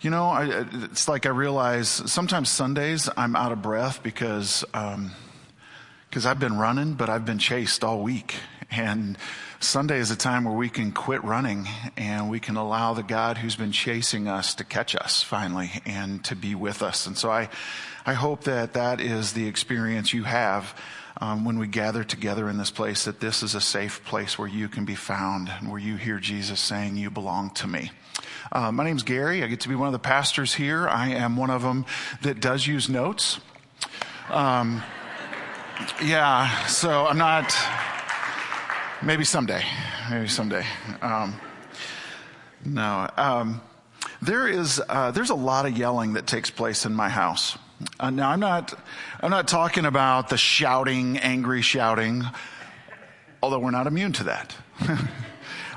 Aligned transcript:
You 0.00 0.10
know, 0.10 0.26
I, 0.26 0.66
it's 0.84 1.08
like 1.08 1.24
I 1.26 1.30
realize 1.30 1.88
sometimes 1.88 2.50
Sundays 2.50 3.08
I'm 3.16 3.34
out 3.34 3.52
of 3.52 3.62
breath 3.62 4.02
because 4.02 4.64
um, 4.74 5.12
because 6.08 6.26
I've 6.26 6.38
been 6.38 6.58
running, 6.58 6.94
but 6.94 7.08
I've 7.08 7.24
been 7.24 7.38
chased 7.38 7.84
all 7.84 8.02
week. 8.02 8.36
And 8.70 9.18
Sunday 9.60 9.98
is 9.98 10.10
a 10.10 10.16
time 10.16 10.44
where 10.44 10.56
we 10.56 10.68
can 10.68 10.92
quit 10.92 11.22
running 11.24 11.68
and 11.96 12.30
we 12.30 12.40
can 12.40 12.56
allow 12.56 12.94
the 12.94 13.02
God 13.02 13.38
who's 13.38 13.56
been 13.56 13.72
chasing 13.72 14.28
us 14.28 14.54
to 14.56 14.64
catch 14.64 14.94
us 14.94 15.22
finally 15.22 15.70
and 15.84 16.24
to 16.24 16.36
be 16.36 16.54
with 16.54 16.82
us. 16.82 17.06
And 17.06 17.16
so 17.16 17.30
I, 17.30 17.48
I 18.04 18.14
hope 18.14 18.44
that 18.44 18.74
that 18.74 19.00
is 19.00 19.32
the 19.32 19.46
experience 19.46 20.12
you 20.12 20.24
have 20.24 20.74
um, 21.18 21.44
when 21.44 21.58
we 21.58 21.66
gather 21.66 22.04
together 22.04 22.48
in 22.48 22.58
this 22.58 22.70
place, 22.70 23.04
that 23.04 23.20
this 23.20 23.42
is 23.42 23.54
a 23.54 23.60
safe 23.60 24.04
place 24.04 24.38
where 24.38 24.48
you 24.48 24.68
can 24.68 24.84
be 24.84 24.94
found 24.94 25.48
and 25.48 25.70
where 25.70 25.80
you 25.80 25.96
hear 25.96 26.18
Jesus 26.18 26.60
saying, 26.60 26.96
You 26.96 27.10
belong 27.10 27.50
to 27.54 27.66
me. 27.66 27.90
Uh, 28.52 28.70
my 28.70 28.84
name's 28.84 29.02
Gary. 29.02 29.42
I 29.42 29.46
get 29.46 29.60
to 29.60 29.68
be 29.68 29.74
one 29.74 29.88
of 29.88 29.92
the 29.92 29.98
pastors 29.98 30.54
here. 30.54 30.88
I 30.88 31.08
am 31.10 31.36
one 31.36 31.50
of 31.50 31.62
them 31.62 31.86
that 32.22 32.40
does 32.40 32.66
use 32.66 32.88
notes. 32.88 33.40
Um, 34.30 34.82
yeah, 36.02 36.66
so 36.66 37.06
I'm 37.06 37.18
not. 37.18 37.54
Maybe 39.02 39.24
someday. 39.24 39.62
Maybe 40.10 40.28
someday. 40.28 40.64
Um, 41.02 41.38
no. 42.64 43.08
Um, 43.16 43.60
there 44.22 44.48
is 44.48 44.82
uh, 44.88 45.10
there's 45.10 45.30
a 45.30 45.34
lot 45.34 45.66
of 45.66 45.76
yelling 45.76 46.14
that 46.14 46.26
takes 46.26 46.50
place 46.50 46.84
in 46.84 46.94
my 46.94 47.08
house. 47.08 47.58
Uh, 48.00 48.10
now 48.10 48.30
I'm 48.30 48.40
not 48.40 48.72
I'm 49.20 49.30
not 49.30 49.48
talking 49.48 49.84
about 49.84 50.28
the 50.28 50.38
shouting, 50.38 51.18
angry 51.18 51.62
shouting, 51.62 52.24
although 53.42 53.58
we're 53.58 53.70
not 53.70 53.86
immune 53.86 54.12
to 54.14 54.24
that. 54.24 54.54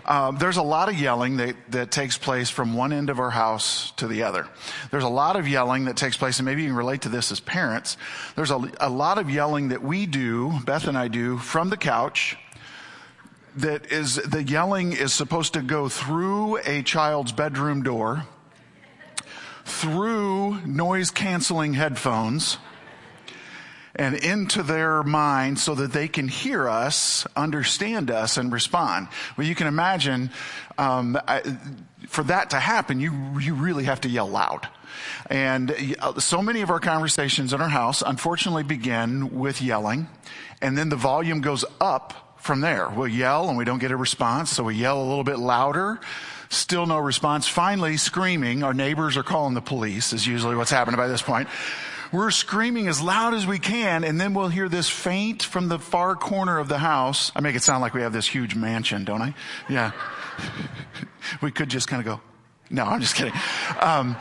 Um, 0.10 0.38
there's 0.40 0.58
a 0.58 0.64
lot 0.64 0.90
of 0.90 1.00
yelling 1.00 1.38
that, 1.38 1.56
that 1.70 1.92
takes 1.92 2.18
place 2.18 2.50
from 2.50 2.74
one 2.74 2.92
end 2.92 3.12
of 3.12 3.20
our 3.20 3.30
house 3.30 3.92
to 3.98 4.08
the 4.08 4.24
other. 4.24 4.48
There's 4.90 5.04
a 5.04 5.10
lot 5.10 5.36
of 5.36 5.48
yelling 5.48 5.86
that 5.86 5.98
takes 5.98 6.18
place, 6.18 6.40
and 6.40 6.48
maybe 6.48 6.64
you 6.64 6.70
can 6.70 6.76
relate 6.76 7.04
to 7.04 7.10
this 7.10 7.32
as 7.32 7.40
parents. 7.40 7.96
There's 8.36 8.50
a, 8.50 8.60
a 8.80 8.90
lot 8.90 9.20
of 9.20 9.30
yelling 9.30 9.70
that 9.70 9.84
we 9.84 10.08
do, 10.08 10.52
Beth 10.66 10.88
and 10.88 10.98
I 10.98 11.10
do, 11.10 11.38
from 11.38 11.70
the 11.70 11.78
couch. 11.78 12.38
That 13.58 13.92
is, 13.92 14.16
the 14.16 14.42
yelling 14.42 14.94
is 14.94 15.14
supposed 15.14 15.54
to 15.54 15.62
go 15.62 15.88
through 15.90 16.58
a 16.66 16.82
child's 16.82 17.32
bedroom 17.32 17.84
door, 17.84 18.26
through 19.70 20.60
noise 20.66 21.12
canceling 21.12 21.74
headphones, 21.74 22.58
and 23.96 24.16
into 24.16 24.64
their 24.64 25.04
mind 25.04 25.60
so 25.60 25.76
that 25.76 25.92
they 25.92 26.08
can 26.08 26.28
hear 26.28 26.70
us, 26.70 27.28
understand 27.36 28.10
us, 28.10 28.38
and 28.38 28.52
respond. 28.52 29.08
Well, 29.36 29.46
you 29.46 29.56
can 29.56 29.68
imagine 29.68 30.32
um, 30.78 31.18
I, 31.28 31.42
for 32.08 32.24
that 32.24 32.52
to 32.52 32.60
happen, 32.60 33.00
you 33.00 33.12
you 33.40 33.56
really 33.56 33.84
have 33.86 34.02
to 34.02 34.10
yell 34.10 34.28
loud. 34.28 34.68
And 35.30 35.76
uh, 36.00 36.20
so 36.20 36.42
many 36.42 36.62
of 36.62 36.70
our 36.70 36.80
conversations 36.80 37.54
in 37.54 37.62
our 37.62 37.70
house, 37.70 38.02
unfortunately, 38.06 38.64
begin 38.64 39.38
with 39.38 39.62
yelling, 39.62 40.08
and 40.62 40.78
then 40.78 40.90
the 40.90 40.96
volume 40.96 41.42
goes 41.42 41.66
up 41.82 42.38
from 42.38 42.62
there. 42.62 42.90
We'll 42.90 43.08
yell 43.10 43.50
and 43.50 43.58
we 43.58 43.66
don't 43.66 43.80
get 43.80 43.92
a 43.92 43.98
response, 43.98 44.50
so 44.50 44.64
we 44.64 44.76
yell 44.76 45.02
a 45.02 45.08
little 45.08 45.26
bit 45.26 45.40
louder. 45.40 46.00
Still 46.50 46.88
no 46.88 46.98
response. 46.98 47.48
Finally, 47.48 47.98
screaming. 47.98 48.64
Our 48.64 48.74
neighbors 48.74 49.18
are 49.18 49.24
calling 49.24 49.54
the 49.54 49.62
police, 49.62 50.14
is 50.14 50.26
usually 50.26 50.56
what's 50.56 50.72
happening 50.72 50.98
by 50.98 51.08
this 51.08 51.22
point. 51.22 51.48
We're 52.12 52.32
screaming 52.32 52.88
as 52.88 53.00
loud 53.00 53.36
as 53.36 53.46
we 53.46 53.60
can, 53.60 54.04
and 54.04 54.20
then 54.20 54.34
we'll 54.34 54.48
hear 54.48 54.68
this 54.68 54.90
faint 54.90 55.44
from 55.44 55.68
the 55.68 55.78
far 55.78 56.16
corner 56.16 56.58
of 56.58 56.68
the 56.68 56.80
house. 56.80 57.32
I 57.36 57.42
make 57.42 57.56
it 57.56 57.62
sound 57.62 57.82
like 57.82 57.94
we 57.94 58.02
have 58.02 58.14
this 58.14 58.28
huge 58.28 58.56
mansion, 58.56 59.06
don't 59.06 59.22
I? 59.22 59.36
Yeah. 59.70 59.92
we 61.42 61.52
could 61.52 61.70
just 61.70 61.88
kind 61.88 62.00
of 62.00 62.06
go, 62.08 62.22
no, 62.72 62.84
I'm 62.84 63.00
just 63.00 63.14
kidding. 63.14 63.34
Um, 63.80 64.16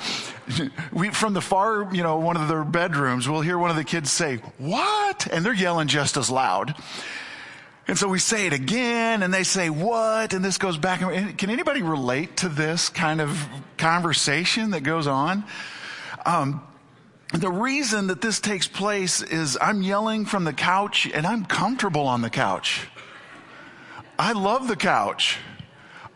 we, 0.93 1.09
from 1.11 1.33
the 1.33 1.41
far, 1.41 1.89
you 1.95 2.03
know, 2.03 2.19
one 2.19 2.37
of 2.37 2.49
their 2.49 2.65
bedrooms, 2.65 3.27
we'll 3.27 3.41
hear 3.41 3.57
one 3.57 3.71
of 3.71 3.77
the 3.77 3.85
kids 3.85 4.11
say, 4.11 4.37
what? 4.59 5.27
And 5.33 5.45
they're 5.45 5.55
yelling 5.55 5.89
just 5.89 6.19
as 6.19 6.31
loud. 6.31 6.75
And 7.89 7.99
so 7.99 8.07
we 8.07 8.19
say 8.19 8.47
it 8.47 8.53
again 8.53 9.23
and 9.23 9.33
they 9.33 9.45
say, 9.45 9.71
what? 9.71 10.35
And 10.35 10.45
this 10.45 10.59
goes 10.59 10.77
back. 10.77 11.01
Can 11.01 11.49
anybody 11.49 11.83
relate 11.83 12.37
to 12.39 12.51
this 12.51 12.91
kind 12.91 13.19
of 13.19 13.49
conversation 13.79 14.73
that 14.73 14.83
goes 14.83 15.07
on? 15.07 15.43
Um, 16.27 16.63
the 17.33 17.51
reason 17.51 18.09
that 18.09 18.21
this 18.21 18.41
takes 18.41 18.69
place 18.69 19.23
is 19.23 19.57
I'm 19.59 19.81
yelling 19.81 20.27
from 20.27 20.45
the 20.45 20.53
couch 20.53 21.11
and 21.13 21.27
I'm 21.27 21.47
comfortable 21.47 22.07
on 22.07 22.21
the 22.21 22.29
couch. 22.29 22.87
I 24.19 24.33
love 24.33 24.69
the 24.69 24.77
couch. 24.77 25.39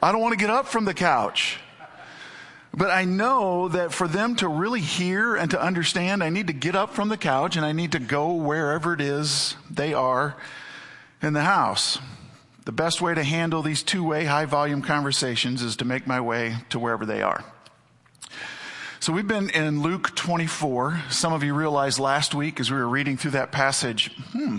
I 0.02 0.12
don't 0.12 0.20
want 0.20 0.32
to 0.32 0.38
get 0.38 0.50
up 0.50 0.68
from 0.68 0.84
the 0.84 0.94
couch. 0.94 1.58
But 2.74 2.90
I 2.90 3.04
know 3.04 3.68
that 3.68 3.92
for 3.92 4.06
them 4.06 4.36
to 4.36 4.48
really 4.48 4.80
hear 4.80 5.36
and 5.36 5.50
to 5.52 5.62
understand, 5.62 6.22
I 6.22 6.28
need 6.28 6.48
to 6.48 6.52
get 6.52 6.76
up 6.76 6.94
from 6.94 7.08
the 7.08 7.18
couch 7.18 7.56
and 7.56 7.64
I 7.64 7.72
need 7.72 7.92
to 7.92 7.98
go 7.98 8.34
wherever 8.34 8.92
it 8.92 9.00
is 9.00 9.56
they 9.70 9.94
are 9.94 10.36
in 11.22 11.32
the 11.32 11.42
house. 11.42 11.98
The 12.64 12.72
best 12.72 13.00
way 13.00 13.14
to 13.14 13.22
handle 13.22 13.62
these 13.62 13.82
two 13.82 14.04
way, 14.04 14.24
high 14.24 14.44
volume 14.44 14.82
conversations 14.82 15.62
is 15.62 15.76
to 15.76 15.84
make 15.84 16.06
my 16.06 16.20
way 16.20 16.56
to 16.70 16.78
wherever 16.78 17.06
they 17.06 17.22
are. 17.22 17.44
So 19.00 19.12
we've 19.12 19.26
been 19.26 19.50
in 19.50 19.82
Luke 19.82 20.14
24. 20.14 21.02
Some 21.10 21.32
of 21.32 21.42
you 21.42 21.54
realized 21.54 21.98
last 21.98 22.34
week 22.34 22.60
as 22.60 22.70
we 22.70 22.76
were 22.76 22.88
reading 22.88 23.16
through 23.16 23.32
that 23.32 23.50
passage, 23.50 24.14
hmm, 24.30 24.58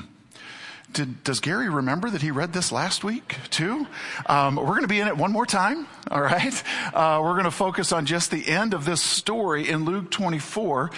did, 0.91 1.23
does 1.23 1.39
Gary 1.39 1.69
remember 1.69 2.09
that 2.09 2.21
he 2.21 2.29
read 2.29 2.51
this 2.51 2.71
last 2.71 3.05
week 3.05 3.37
too? 3.49 3.87
Um, 4.25 4.57
we're 4.57 4.65
going 4.65 4.81
to 4.81 4.87
be 4.87 4.99
in 4.99 5.07
it 5.07 5.15
one 5.15 5.31
more 5.31 5.45
time. 5.45 5.87
All 6.09 6.21
right. 6.21 6.63
Uh, 6.93 7.19
we're 7.23 7.31
going 7.31 7.45
to 7.45 7.49
focus 7.51 7.91
on 7.91 8.05
just 8.05 8.29
the 8.29 8.47
end 8.47 8.75
of 8.75 8.85
this 8.85 9.01
story 9.01 9.67
in 9.67 9.83
Luke 9.83 10.11
24. 10.11 10.91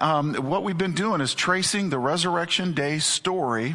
Um, 0.00 0.34
what 0.34 0.62
we've 0.62 0.78
been 0.78 0.94
doing 0.94 1.20
is 1.20 1.34
tracing 1.34 1.90
the 1.90 1.98
resurrection 1.98 2.72
day 2.72 3.00
story 3.00 3.74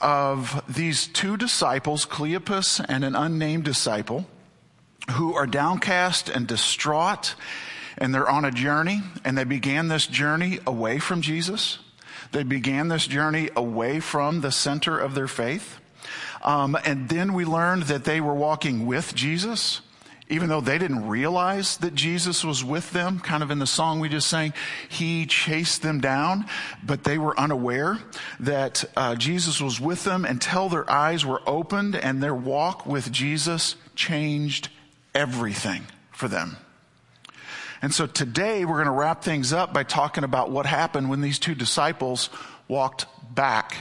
of 0.00 0.62
these 0.68 1.06
two 1.06 1.36
disciples, 1.36 2.06
Cleopas 2.06 2.84
and 2.88 3.04
an 3.04 3.14
unnamed 3.14 3.64
disciple, 3.64 4.26
who 5.12 5.34
are 5.34 5.46
downcast 5.46 6.28
and 6.28 6.46
distraught 6.46 7.34
and 7.98 8.14
they're 8.14 8.28
on 8.28 8.44
a 8.44 8.50
journey, 8.50 9.00
and 9.24 9.36
they 9.36 9.44
began 9.44 9.88
this 9.88 10.06
journey 10.06 10.58
away 10.66 10.98
from 10.98 11.22
Jesus. 11.22 11.78
They 12.32 12.42
began 12.42 12.88
this 12.88 13.06
journey 13.06 13.48
away 13.56 14.00
from 14.00 14.40
the 14.40 14.52
center 14.52 14.98
of 14.98 15.14
their 15.14 15.28
faith. 15.28 15.78
Um, 16.42 16.76
and 16.84 17.08
then 17.08 17.32
we 17.32 17.44
learned 17.44 17.84
that 17.84 18.04
they 18.04 18.20
were 18.20 18.34
walking 18.34 18.86
with 18.86 19.14
Jesus, 19.14 19.80
even 20.28 20.48
though 20.48 20.60
they 20.60 20.78
didn't 20.78 21.08
realize 21.08 21.76
that 21.78 21.94
Jesus 21.94 22.44
was 22.44 22.64
with 22.64 22.90
them, 22.90 23.20
kind 23.20 23.42
of 23.42 23.50
in 23.50 23.58
the 23.58 23.66
song 23.66 24.00
we 24.00 24.08
just 24.08 24.28
sang, 24.28 24.52
he 24.88 25.24
chased 25.26 25.82
them 25.82 26.00
down, 26.00 26.46
but 26.82 27.04
they 27.04 27.16
were 27.16 27.38
unaware 27.38 27.98
that 28.40 28.84
uh, 28.96 29.14
Jesus 29.14 29.60
was 29.60 29.80
with 29.80 30.04
them 30.04 30.24
until 30.24 30.68
their 30.68 30.90
eyes 30.90 31.24
were 31.24 31.40
opened 31.46 31.94
and 31.94 32.22
their 32.22 32.34
walk 32.34 32.86
with 32.86 33.12
Jesus 33.12 33.76
changed 33.94 34.68
everything 35.14 35.86
for 36.10 36.26
them. 36.26 36.56
And 37.80 37.94
so 37.94 38.06
today 38.06 38.64
we're 38.64 38.82
going 38.82 38.86
to 38.86 38.90
wrap 38.90 39.22
things 39.22 39.52
up 39.52 39.72
by 39.72 39.84
talking 39.84 40.24
about 40.24 40.50
what 40.50 40.66
happened 40.66 41.08
when 41.08 41.20
these 41.20 41.38
two 41.38 41.54
disciples 41.54 42.30
walked 42.66 43.06
back 43.32 43.76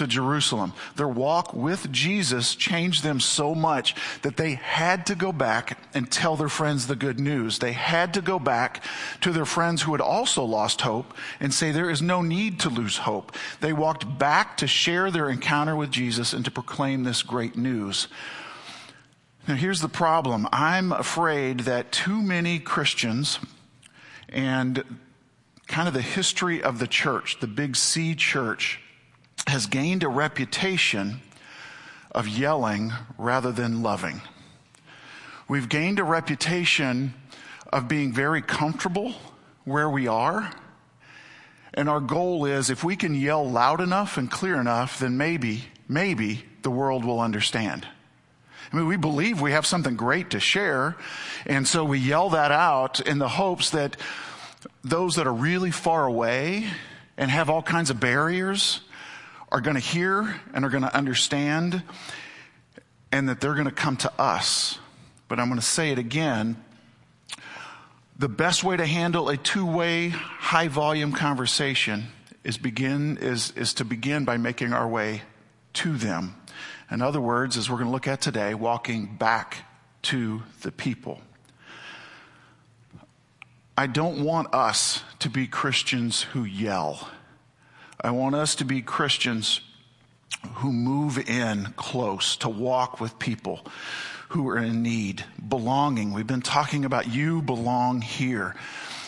to 0.00 0.06
Jerusalem. 0.06 0.72
Their 0.96 1.06
walk 1.06 1.52
with 1.52 1.92
Jesus 1.92 2.54
changed 2.54 3.02
them 3.02 3.20
so 3.20 3.54
much 3.54 3.94
that 4.22 4.38
they 4.38 4.54
had 4.54 5.04
to 5.06 5.14
go 5.14 5.30
back 5.30 5.78
and 5.92 6.10
tell 6.10 6.36
their 6.36 6.48
friends 6.48 6.86
the 6.86 6.96
good 6.96 7.20
news. 7.20 7.58
They 7.58 7.72
had 7.72 8.14
to 8.14 8.22
go 8.22 8.38
back 8.38 8.82
to 9.20 9.30
their 9.30 9.44
friends 9.44 9.82
who 9.82 9.92
had 9.92 10.00
also 10.00 10.42
lost 10.42 10.80
hope 10.80 11.12
and 11.38 11.52
say 11.52 11.70
there 11.70 11.90
is 11.90 12.00
no 12.00 12.22
need 12.22 12.60
to 12.60 12.70
lose 12.70 12.96
hope. 12.96 13.36
They 13.60 13.74
walked 13.74 14.18
back 14.18 14.56
to 14.56 14.66
share 14.66 15.10
their 15.10 15.28
encounter 15.28 15.76
with 15.76 15.90
Jesus 15.90 16.32
and 16.32 16.46
to 16.46 16.50
proclaim 16.50 17.04
this 17.04 17.22
great 17.22 17.58
news. 17.58 18.08
Now, 19.46 19.54
here's 19.54 19.82
the 19.82 19.88
problem 19.88 20.48
I'm 20.50 20.92
afraid 20.92 21.60
that 21.60 21.92
too 21.92 22.22
many 22.22 22.58
Christians 22.58 23.38
and 24.30 24.82
kind 25.66 25.88
of 25.88 25.92
the 25.92 26.00
history 26.00 26.62
of 26.62 26.78
the 26.78 26.86
church, 26.86 27.38
the 27.40 27.46
big 27.46 27.76
C 27.76 28.14
church, 28.14 28.80
has 29.46 29.66
gained 29.66 30.02
a 30.02 30.08
reputation 30.08 31.20
of 32.12 32.28
yelling 32.28 32.92
rather 33.18 33.52
than 33.52 33.82
loving. 33.82 34.20
We've 35.48 35.68
gained 35.68 35.98
a 35.98 36.04
reputation 36.04 37.14
of 37.72 37.88
being 37.88 38.12
very 38.12 38.42
comfortable 38.42 39.14
where 39.64 39.88
we 39.88 40.06
are. 40.06 40.52
And 41.74 41.88
our 41.88 42.00
goal 42.00 42.44
is 42.44 42.70
if 42.70 42.82
we 42.82 42.96
can 42.96 43.14
yell 43.14 43.48
loud 43.48 43.80
enough 43.80 44.16
and 44.16 44.30
clear 44.30 44.60
enough, 44.60 44.98
then 44.98 45.16
maybe, 45.16 45.64
maybe 45.88 46.44
the 46.62 46.70
world 46.70 47.04
will 47.04 47.20
understand. 47.20 47.86
I 48.72 48.76
mean, 48.76 48.86
we 48.86 48.96
believe 48.96 49.40
we 49.40 49.52
have 49.52 49.66
something 49.66 49.96
great 49.96 50.30
to 50.30 50.40
share. 50.40 50.96
And 51.46 51.66
so 51.66 51.84
we 51.84 51.98
yell 51.98 52.30
that 52.30 52.52
out 52.52 53.00
in 53.00 53.18
the 53.18 53.28
hopes 53.28 53.70
that 53.70 53.96
those 54.84 55.16
that 55.16 55.26
are 55.26 55.32
really 55.32 55.70
far 55.70 56.06
away 56.06 56.68
and 57.16 57.30
have 57.30 57.50
all 57.50 57.62
kinds 57.62 57.90
of 57.90 57.98
barriers 57.98 58.80
are 59.52 59.60
going 59.60 59.74
to 59.74 59.80
hear 59.80 60.40
and 60.54 60.64
are 60.64 60.70
going 60.70 60.84
to 60.84 60.94
understand 60.94 61.82
and 63.12 63.28
that 63.28 63.40
they're 63.40 63.54
going 63.54 63.66
to 63.66 63.72
come 63.72 63.96
to 63.96 64.12
us. 64.20 64.78
But 65.28 65.40
I'm 65.40 65.48
going 65.48 65.60
to 65.60 65.66
say 65.66 65.90
it 65.90 65.98
again. 65.98 66.56
the 68.20 68.28
best 68.28 68.62
way 68.62 68.76
to 68.76 68.84
handle 68.84 69.30
a 69.30 69.36
two-way, 69.38 70.10
high-volume 70.10 71.10
conversation 71.10 72.08
is 72.44 72.58
begin 72.58 73.16
is 73.16 73.50
is 73.56 73.72
to 73.74 73.84
begin 73.84 74.26
by 74.26 74.36
making 74.36 74.74
our 74.74 74.86
way 74.86 75.22
to 75.72 75.96
them. 75.96 76.34
In 76.90 77.00
other 77.00 77.20
words, 77.20 77.56
as 77.56 77.70
we're 77.70 77.76
going 77.76 77.86
to 77.86 77.92
look 77.92 78.06
at 78.06 78.20
today, 78.20 78.52
walking 78.52 79.16
back 79.16 79.64
to 80.02 80.42
the 80.60 80.70
people. 80.70 81.22
I 83.74 83.86
don't 83.86 84.22
want 84.22 84.52
us 84.54 85.02
to 85.20 85.30
be 85.30 85.46
Christians 85.46 86.20
who 86.20 86.44
yell. 86.44 87.08
I 88.02 88.12
want 88.12 88.34
us 88.34 88.54
to 88.56 88.64
be 88.64 88.80
Christians 88.80 89.60
who 90.54 90.72
move 90.72 91.18
in 91.18 91.74
close 91.76 92.36
to 92.38 92.48
walk 92.48 93.00
with 93.00 93.18
people 93.18 93.64
who 94.30 94.48
are 94.48 94.58
in 94.58 94.82
need, 94.82 95.24
belonging. 95.48 96.12
We've 96.12 96.26
been 96.26 96.40
talking 96.40 96.84
about 96.84 97.12
you 97.12 97.42
belong 97.42 98.00
here 98.00 98.54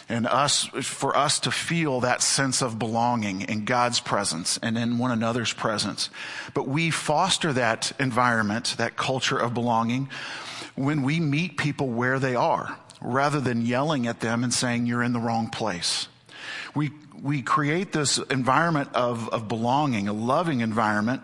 and 0.09 0.27
us, 0.27 0.65
for 0.65 1.17
us 1.17 1.41
to 1.41 1.51
feel 1.51 2.01
that 2.01 2.21
sense 2.21 2.61
of 2.61 2.79
belonging 2.79 3.43
in 3.43 3.65
God's 3.65 4.01
presence 4.01 4.59
and 4.63 4.77
in 4.77 4.99
one 4.99 5.11
another's 5.11 5.53
presence. 5.53 6.11
But 6.53 6.69
we 6.69 6.91
foster 6.91 7.53
that 7.55 7.93
environment, 7.99 8.75
that 8.77 8.97
culture 8.97 9.39
of 9.39 9.55
belonging 9.55 10.11
when 10.75 11.03
we 11.03 11.19
meet 11.19 11.57
people 11.57 11.89
where 11.89 12.19
they 12.19 12.35
are 12.35 12.77
rather 13.01 13.41
than 13.41 13.65
yelling 13.65 14.07
at 14.07 14.21
them 14.21 14.45
and 14.45 14.53
saying 14.53 14.87
you're 14.87 15.03
in 15.03 15.13
the 15.13 15.21
wrong 15.21 15.49
place. 15.49 16.09
We, 16.75 16.91
we 17.21 17.43
create 17.43 17.93
this 17.93 18.19
environment 18.19 18.91
of, 18.95 19.29
of 19.29 19.49
belonging, 19.49 20.09
a 20.09 20.13
loving 20.13 20.61
environment 20.61 21.23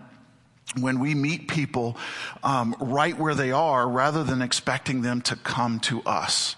when 0.79 1.01
we 1.01 1.15
meet 1.15 1.49
people 1.49 1.97
um, 2.43 2.77
right 2.79 3.19
where 3.19 3.35
they 3.35 3.53
are 3.53 3.89
rather 3.89 4.23
than 4.23 4.43
expecting 4.43 5.03
them 5.03 5.23
to 5.23 5.37
come 5.37 5.81
to 5.81 6.03
us 6.03 6.57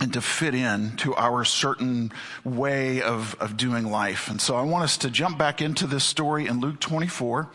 and 0.00 0.12
to 0.12 0.20
fit 0.20 0.54
in 0.54 0.96
to 0.96 1.14
our 1.14 1.44
certain 1.44 2.12
way 2.42 3.00
of, 3.00 3.36
of 3.38 3.56
doing 3.56 3.90
life. 3.90 4.28
And 4.28 4.40
so 4.40 4.56
I 4.56 4.62
want 4.62 4.82
us 4.82 4.98
to 4.98 5.10
jump 5.10 5.38
back 5.38 5.62
into 5.62 5.86
this 5.86 6.02
story 6.02 6.48
in 6.48 6.60
Luke 6.60 6.80
24. 6.80 7.48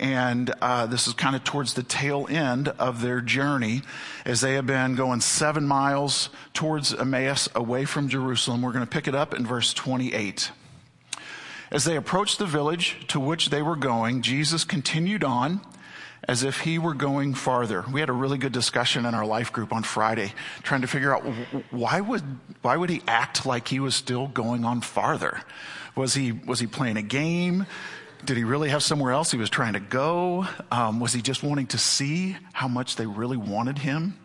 And 0.00 0.52
uh, 0.60 0.86
this 0.86 1.06
is 1.06 1.14
kind 1.14 1.36
of 1.36 1.44
towards 1.44 1.74
the 1.74 1.84
tail 1.84 2.26
end 2.28 2.68
of 2.68 3.00
their 3.00 3.20
journey 3.20 3.82
as 4.24 4.40
they 4.40 4.54
have 4.54 4.66
been 4.66 4.96
going 4.96 5.20
seven 5.20 5.68
miles 5.68 6.30
towards 6.52 6.92
Emmaus 6.92 7.48
away 7.54 7.84
from 7.84 8.08
Jerusalem. 8.08 8.62
We're 8.62 8.72
going 8.72 8.84
to 8.84 8.90
pick 8.90 9.06
it 9.06 9.14
up 9.14 9.32
in 9.32 9.46
verse 9.46 9.72
28. 9.72 10.50
As 11.70 11.84
they 11.84 11.96
approached 11.96 12.40
the 12.40 12.46
village 12.46 13.06
to 13.08 13.20
which 13.20 13.50
they 13.50 13.62
were 13.62 13.76
going, 13.76 14.20
Jesus 14.20 14.64
continued 14.64 15.22
on 15.22 15.60
as 16.28 16.42
if 16.42 16.60
he 16.60 16.78
were 16.78 16.94
going 16.94 17.34
farther. 17.34 17.84
We 17.90 18.00
had 18.00 18.08
a 18.08 18.14
really 18.14 18.38
good 18.38 18.52
discussion 18.52 19.06
in 19.06 19.14
our 19.14 19.26
life 19.26 19.52
group 19.52 19.72
on 19.72 19.82
Friday 19.82 20.32
trying 20.62 20.80
to 20.82 20.86
figure 20.86 21.14
out 21.14 21.22
why 21.70 22.00
would, 22.00 22.22
why 22.62 22.76
would 22.76 22.90
he 22.90 23.02
act 23.06 23.46
like 23.46 23.68
he 23.68 23.80
was 23.80 23.94
still 23.94 24.26
going 24.28 24.64
on 24.64 24.80
farther? 24.80 25.40
Was 25.96 26.14
he, 26.14 26.32
was 26.32 26.60
he 26.60 26.66
playing 26.66 26.96
a 26.96 27.02
game? 27.02 27.66
Did 28.24 28.36
he 28.36 28.44
really 28.44 28.70
have 28.70 28.82
somewhere 28.82 29.12
else 29.12 29.30
he 29.30 29.36
was 29.36 29.50
trying 29.50 29.74
to 29.74 29.80
go? 29.80 30.46
Um, 30.70 30.98
was 30.98 31.12
he 31.12 31.20
just 31.20 31.42
wanting 31.42 31.66
to 31.68 31.78
see 31.78 32.36
how 32.52 32.68
much 32.68 32.96
they 32.96 33.06
really 33.06 33.36
wanted 33.36 33.78
him? 33.78 34.18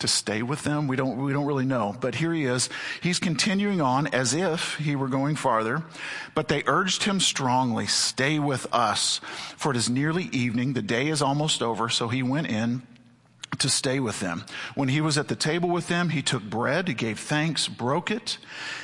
To 0.00 0.08
stay 0.08 0.42
with 0.42 0.62
them. 0.62 0.88
We 0.88 0.96
don't, 0.96 1.16
we 1.16 1.32
don't 1.32 1.46
really 1.46 1.64
know. 1.64 1.96
But 2.00 2.16
here 2.16 2.32
he 2.32 2.44
is. 2.44 2.68
He's 3.02 3.18
continuing 3.18 3.80
on 3.80 4.06
as 4.08 4.34
if 4.34 4.76
he 4.76 4.96
were 4.96 5.08
going 5.08 5.36
farther. 5.36 5.84
But 6.34 6.48
they 6.48 6.62
urged 6.66 7.04
him 7.04 7.20
strongly, 7.20 7.86
stay 7.86 8.38
with 8.38 8.66
us. 8.72 9.20
For 9.56 9.70
it 9.70 9.76
is 9.76 9.88
nearly 9.88 10.24
evening. 10.32 10.72
The 10.72 10.82
day 10.82 11.08
is 11.08 11.22
almost 11.22 11.62
over. 11.62 11.88
So 11.88 12.08
he 12.08 12.22
went 12.22 12.48
in 12.48 12.82
to 13.58 13.68
stay 13.68 14.00
with 14.00 14.20
them. 14.20 14.44
When 14.74 14.88
he 14.88 15.00
was 15.00 15.18
at 15.18 15.28
the 15.28 15.36
table 15.36 15.68
with 15.68 15.88
them, 15.88 16.10
he 16.10 16.22
took 16.22 16.42
bread, 16.42 16.88
he 16.88 16.94
gave 16.94 17.18
thanks, 17.18 17.68
broke 17.68 18.10
it, 18.10 18.38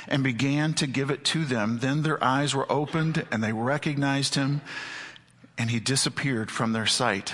and 0.07 0.23
began 0.23 0.73
to 0.75 0.87
give 0.87 1.09
it 1.09 1.23
to 1.25 1.45
them. 1.45 1.79
Then 1.79 2.03
their 2.03 2.23
eyes 2.23 2.53
were 2.53 2.71
opened 2.71 3.25
and 3.31 3.43
they 3.43 3.53
recognized 3.53 4.35
him 4.35 4.61
and 5.57 5.71
he 5.71 5.79
disappeared 5.79 6.51
from 6.51 6.73
their 6.73 6.85
sight. 6.85 7.33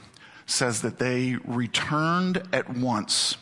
says 0.51 0.81
that 0.81 0.99
they 0.99 1.37
returned 1.45 2.43
at 2.51 2.69
once 2.75 3.37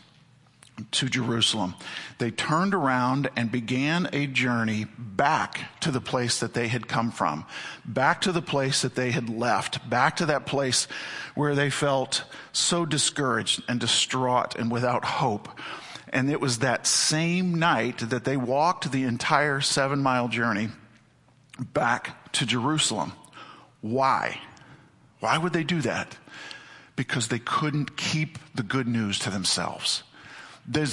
to 0.92 1.08
Jerusalem. 1.08 1.74
They 2.18 2.30
turned 2.30 2.74
around 2.74 3.28
and 3.36 3.52
began 3.52 4.08
a 4.12 4.26
journey 4.26 4.86
back 4.96 5.80
to 5.80 5.90
the 5.90 6.00
place 6.00 6.40
that 6.40 6.54
they 6.54 6.68
had 6.68 6.88
come 6.88 7.10
from, 7.10 7.44
back 7.84 8.22
to 8.22 8.32
the 8.32 8.42
place 8.42 8.82
that 8.82 8.94
they 8.94 9.10
had 9.10 9.28
left, 9.28 9.88
back 9.90 10.16
to 10.16 10.26
that 10.26 10.46
place 10.46 10.86
where 11.34 11.54
they 11.54 11.70
felt 11.70 12.24
so 12.52 12.86
discouraged 12.86 13.62
and 13.68 13.78
distraught 13.80 14.54
and 14.56 14.70
without 14.70 15.04
hope. 15.04 15.48
And 16.12 16.30
it 16.30 16.40
was 16.40 16.60
that 16.60 16.86
same 16.86 17.58
night 17.58 17.98
that 17.98 18.24
they 18.24 18.36
walked 18.36 18.90
the 18.90 19.04
entire 19.04 19.60
seven 19.60 20.00
mile 20.00 20.28
journey 20.28 20.68
back 21.58 22.32
to 22.32 22.46
Jerusalem. 22.46 23.12
Why? 23.80 24.40
Why 25.20 25.36
would 25.36 25.52
they 25.52 25.64
do 25.64 25.82
that? 25.82 26.16
Because 27.00 27.28
they 27.28 27.38
couldn't 27.38 27.96
keep 27.96 28.38
the 28.54 28.62
good 28.62 28.86
news 28.86 29.18
to 29.20 29.30
themselves. 29.30 30.02
A, 30.76 30.84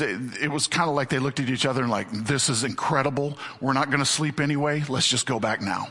it 0.42 0.50
was 0.50 0.68
kind 0.68 0.89
of 0.89 0.95
like 0.95 1.09
they 1.09 1.19
looked 1.19 1.42
at 1.42 1.50
each 1.50 1.65
other 1.65 1.81
and 1.81 1.92
like, 1.92 2.09
this 2.09 2.48
is 2.48 2.63
incredible. 2.63 3.38
We're 3.59 3.74
not 3.74 3.88
going 3.89 4.00
to 4.00 4.06
sleep 4.06 4.39
anyway. 4.39 4.86
Let's 4.88 5.09
just 5.09 5.25
go 5.25 5.38
back 5.38 5.62
now. 5.62 5.89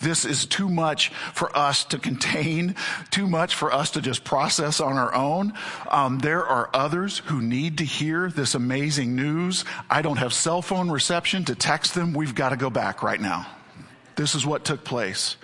This 0.00 0.24
is 0.24 0.46
too 0.46 0.68
much 0.68 1.08
for 1.34 1.54
us 1.58 1.84
to 1.86 1.98
contain, 1.98 2.76
too 3.10 3.26
much 3.26 3.56
for 3.56 3.72
us 3.72 3.90
to 3.90 4.00
just 4.00 4.22
process 4.22 4.78
on 4.78 4.96
our 4.96 5.12
own. 5.12 5.54
Um, 5.90 6.20
there 6.20 6.46
are 6.46 6.70
others 6.72 7.18
who 7.18 7.42
need 7.42 7.78
to 7.78 7.84
hear 7.84 8.30
this 8.30 8.54
amazing 8.54 9.16
news. 9.16 9.64
I 9.90 10.02
don't 10.02 10.18
have 10.18 10.32
cell 10.32 10.62
phone 10.62 10.88
reception 10.88 11.44
to 11.46 11.56
text 11.56 11.96
them. 11.96 12.12
We've 12.12 12.36
got 12.36 12.50
to 12.50 12.56
go 12.56 12.70
back 12.70 13.02
right 13.02 13.20
now. 13.20 13.48
This 14.14 14.36
is 14.36 14.46
what 14.46 14.64
took 14.64 14.84
place. 14.84 15.36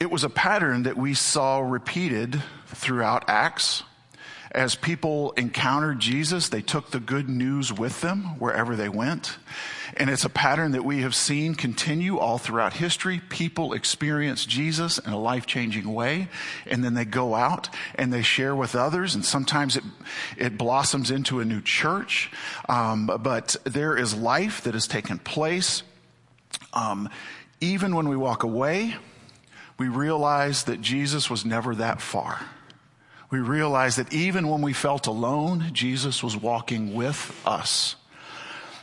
It 0.00 0.12
was 0.12 0.22
a 0.22 0.30
pattern 0.30 0.84
that 0.84 0.96
we 0.96 1.14
saw 1.14 1.58
repeated 1.58 2.40
throughout 2.68 3.28
Acts. 3.28 3.82
As 4.52 4.76
people 4.76 5.32
encountered 5.32 5.98
Jesus, 5.98 6.48
they 6.48 6.62
took 6.62 6.92
the 6.92 7.00
good 7.00 7.28
news 7.28 7.72
with 7.72 8.00
them 8.00 8.38
wherever 8.38 8.76
they 8.76 8.88
went. 8.88 9.36
And 9.96 10.08
it's 10.08 10.24
a 10.24 10.30
pattern 10.30 10.70
that 10.72 10.84
we 10.84 11.02
have 11.02 11.16
seen 11.16 11.56
continue 11.56 12.16
all 12.18 12.38
throughout 12.38 12.74
history. 12.74 13.20
People 13.28 13.72
experience 13.72 14.46
Jesus 14.46 14.98
in 14.98 15.12
a 15.12 15.18
life 15.18 15.46
changing 15.46 15.92
way, 15.92 16.28
and 16.64 16.84
then 16.84 16.94
they 16.94 17.04
go 17.04 17.34
out 17.34 17.68
and 17.96 18.12
they 18.12 18.22
share 18.22 18.54
with 18.54 18.76
others. 18.76 19.16
And 19.16 19.24
sometimes 19.24 19.76
it, 19.76 19.84
it 20.36 20.56
blossoms 20.56 21.10
into 21.10 21.40
a 21.40 21.44
new 21.44 21.60
church. 21.60 22.30
Um, 22.68 23.10
but 23.20 23.56
there 23.64 23.96
is 23.96 24.14
life 24.14 24.62
that 24.62 24.74
has 24.74 24.86
taken 24.86 25.18
place. 25.18 25.82
Um, 26.72 27.08
even 27.60 27.96
when 27.96 28.08
we 28.08 28.16
walk 28.16 28.44
away, 28.44 28.94
we 29.78 29.88
realize 29.88 30.64
that 30.64 30.80
Jesus 30.80 31.30
was 31.30 31.44
never 31.44 31.74
that 31.76 32.00
far. 32.00 32.40
We 33.30 33.38
realize 33.38 33.96
that 33.96 34.12
even 34.12 34.48
when 34.48 34.62
we 34.62 34.72
felt 34.72 35.06
alone, 35.06 35.70
Jesus 35.72 36.22
was 36.22 36.36
walking 36.36 36.94
with 36.94 37.40
us. 37.46 37.94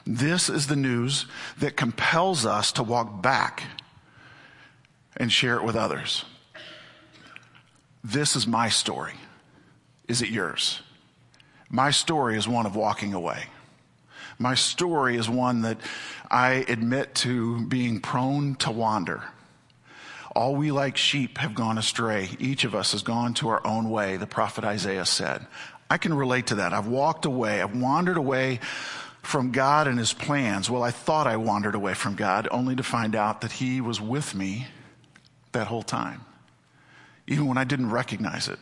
This 0.05 0.49
is 0.49 0.67
the 0.67 0.75
news 0.75 1.25
that 1.57 1.75
compels 1.75 2.45
us 2.45 2.71
to 2.73 2.83
walk 2.83 3.21
back 3.21 3.63
and 5.17 5.31
share 5.31 5.55
it 5.55 5.63
with 5.63 5.75
others. 5.75 6.25
This 8.03 8.35
is 8.35 8.45
my 8.45 8.69
story. 8.69 9.13
Is 10.07 10.21
it 10.21 10.29
yours? 10.29 10.81
My 11.69 11.89
story 11.89 12.37
is 12.37 12.47
one 12.47 12.67
of 12.67 12.75
walking 12.75 13.15
away. 13.15 13.45
My 14.37 14.53
story 14.53 15.17
is 15.17 15.27
one 15.27 15.63
that 15.63 15.79
I 16.29 16.65
admit 16.67 17.15
to 17.15 17.65
being 17.65 17.99
prone 17.99 18.55
to 18.55 18.69
wander. 18.69 19.23
All 20.35 20.55
we 20.55 20.71
like 20.71 20.97
sheep 20.97 21.37
have 21.37 21.55
gone 21.55 21.77
astray. 21.77 22.29
Each 22.39 22.65
of 22.65 22.75
us 22.75 22.91
has 22.91 23.01
gone 23.03 23.33
to 23.35 23.47
our 23.49 23.65
own 23.65 23.89
way, 23.89 24.17
the 24.17 24.27
prophet 24.27 24.65
Isaiah 24.65 25.05
said. 25.05 25.47
I 25.89 25.97
can 25.97 26.13
relate 26.13 26.47
to 26.47 26.55
that. 26.55 26.73
I've 26.73 26.87
walked 26.87 27.25
away. 27.25 27.61
I've 27.61 27.75
wandered 27.75 28.17
away 28.17 28.59
from 29.21 29.51
God 29.51 29.87
and 29.87 29.97
his 29.97 30.13
plans. 30.13 30.69
Well, 30.69 30.83
I 30.83 30.91
thought 30.91 31.25
I 31.25 31.37
wandered 31.37 31.73
away 31.73 31.93
from 31.93 32.15
God 32.15 32.47
only 32.51 32.75
to 32.75 32.83
find 32.83 33.15
out 33.15 33.41
that 33.41 33.53
he 33.53 33.79
was 33.81 34.01
with 34.01 34.35
me 34.35 34.67
that 35.53 35.67
whole 35.67 35.83
time, 35.83 36.25
even 37.27 37.47
when 37.47 37.57
I 37.57 37.63
didn't 37.63 37.89
recognize 37.91 38.49
it. 38.49 38.59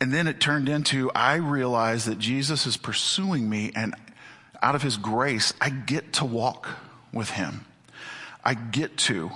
and 0.00 0.12
then 0.12 0.26
it 0.26 0.40
turned 0.40 0.68
into 0.68 1.10
I 1.14 1.36
realize 1.36 2.04
that 2.04 2.18
Jesus 2.18 2.66
is 2.66 2.76
pursuing 2.76 3.48
me, 3.48 3.72
and 3.74 3.94
out 4.62 4.74
of 4.74 4.82
his 4.82 4.96
grace, 4.96 5.52
I 5.60 5.70
get 5.70 6.14
to 6.14 6.24
walk 6.24 6.68
with 7.12 7.30
him. 7.30 7.64
I 8.44 8.54
get 8.54 8.96
to 8.98 9.30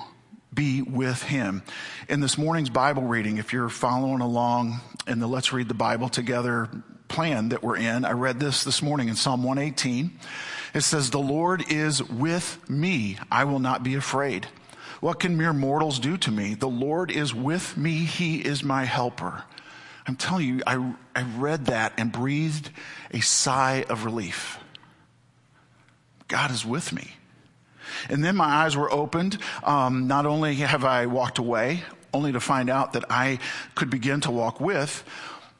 be 0.52 0.82
with 0.82 1.22
him. 1.22 1.62
In 2.08 2.20
this 2.20 2.36
morning's 2.36 2.70
Bible 2.70 3.04
reading, 3.04 3.38
if 3.38 3.52
you're 3.52 3.68
following 3.68 4.20
along 4.20 4.80
in 5.06 5.20
the 5.20 5.26
Let's 5.26 5.52
Read 5.52 5.68
the 5.68 5.74
Bible 5.74 6.08
Together 6.08 6.68
plan 7.08 7.50
that 7.50 7.62
we're 7.62 7.76
in, 7.76 8.04
I 8.04 8.12
read 8.12 8.40
this 8.40 8.64
this 8.64 8.82
morning 8.82 9.08
in 9.08 9.16
Psalm 9.16 9.42
118. 9.42 10.18
It 10.74 10.80
says, 10.82 11.10
The 11.10 11.18
Lord 11.18 11.70
is 11.70 12.02
with 12.02 12.68
me. 12.68 13.18
I 13.30 13.44
will 13.44 13.58
not 13.58 13.82
be 13.82 13.94
afraid. 13.94 14.46
What 15.00 15.20
can 15.20 15.36
mere 15.36 15.52
mortals 15.52 15.98
do 15.98 16.16
to 16.18 16.30
me? 16.30 16.54
The 16.54 16.68
Lord 16.68 17.10
is 17.10 17.34
with 17.34 17.76
me. 17.76 18.04
He 18.04 18.38
is 18.38 18.62
my 18.62 18.84
helper. 18.84 19.44
I'm 20.06 20.16
telling 20.16 20.46
you, 20.46 20.62
I, 20.66 20.94
I 21.14 21.22
read 21.36 21.66
that 21.66 21.94
and 21.96 22.10
breathed 22.10 22.70
a 23.12 23.20
sigh 23.20 23.84
of 23.88 24.04
relief. 24.04 24.58
God 26.28 26.50
is 26.50 26.64
with 26.64 26.92
me. 26.92 27.12
And 28.08 28.24
then 28.24 28.36
my 28.36 28.46
eyes 28.46 28.76
were 28.76 28.90
opened. 28.92 29.38
Um, 29.62 30.06
not 30.06 30.26
only 30.26 30.54
have 30.56 30.84
I 30.84 31.06
walked 31.06 31.38
away, 31.38 31.82
only 32.12 32.32
to 32.32 32.40
find 32.40 32.70
out 32.70 32.94
that 32.94 33.04
I 33.10 33.38
could 33.74 33.90
begin 33.90 34.20
to 34.22 34.30
walk 34.30 34.60
with, 34.60 35.04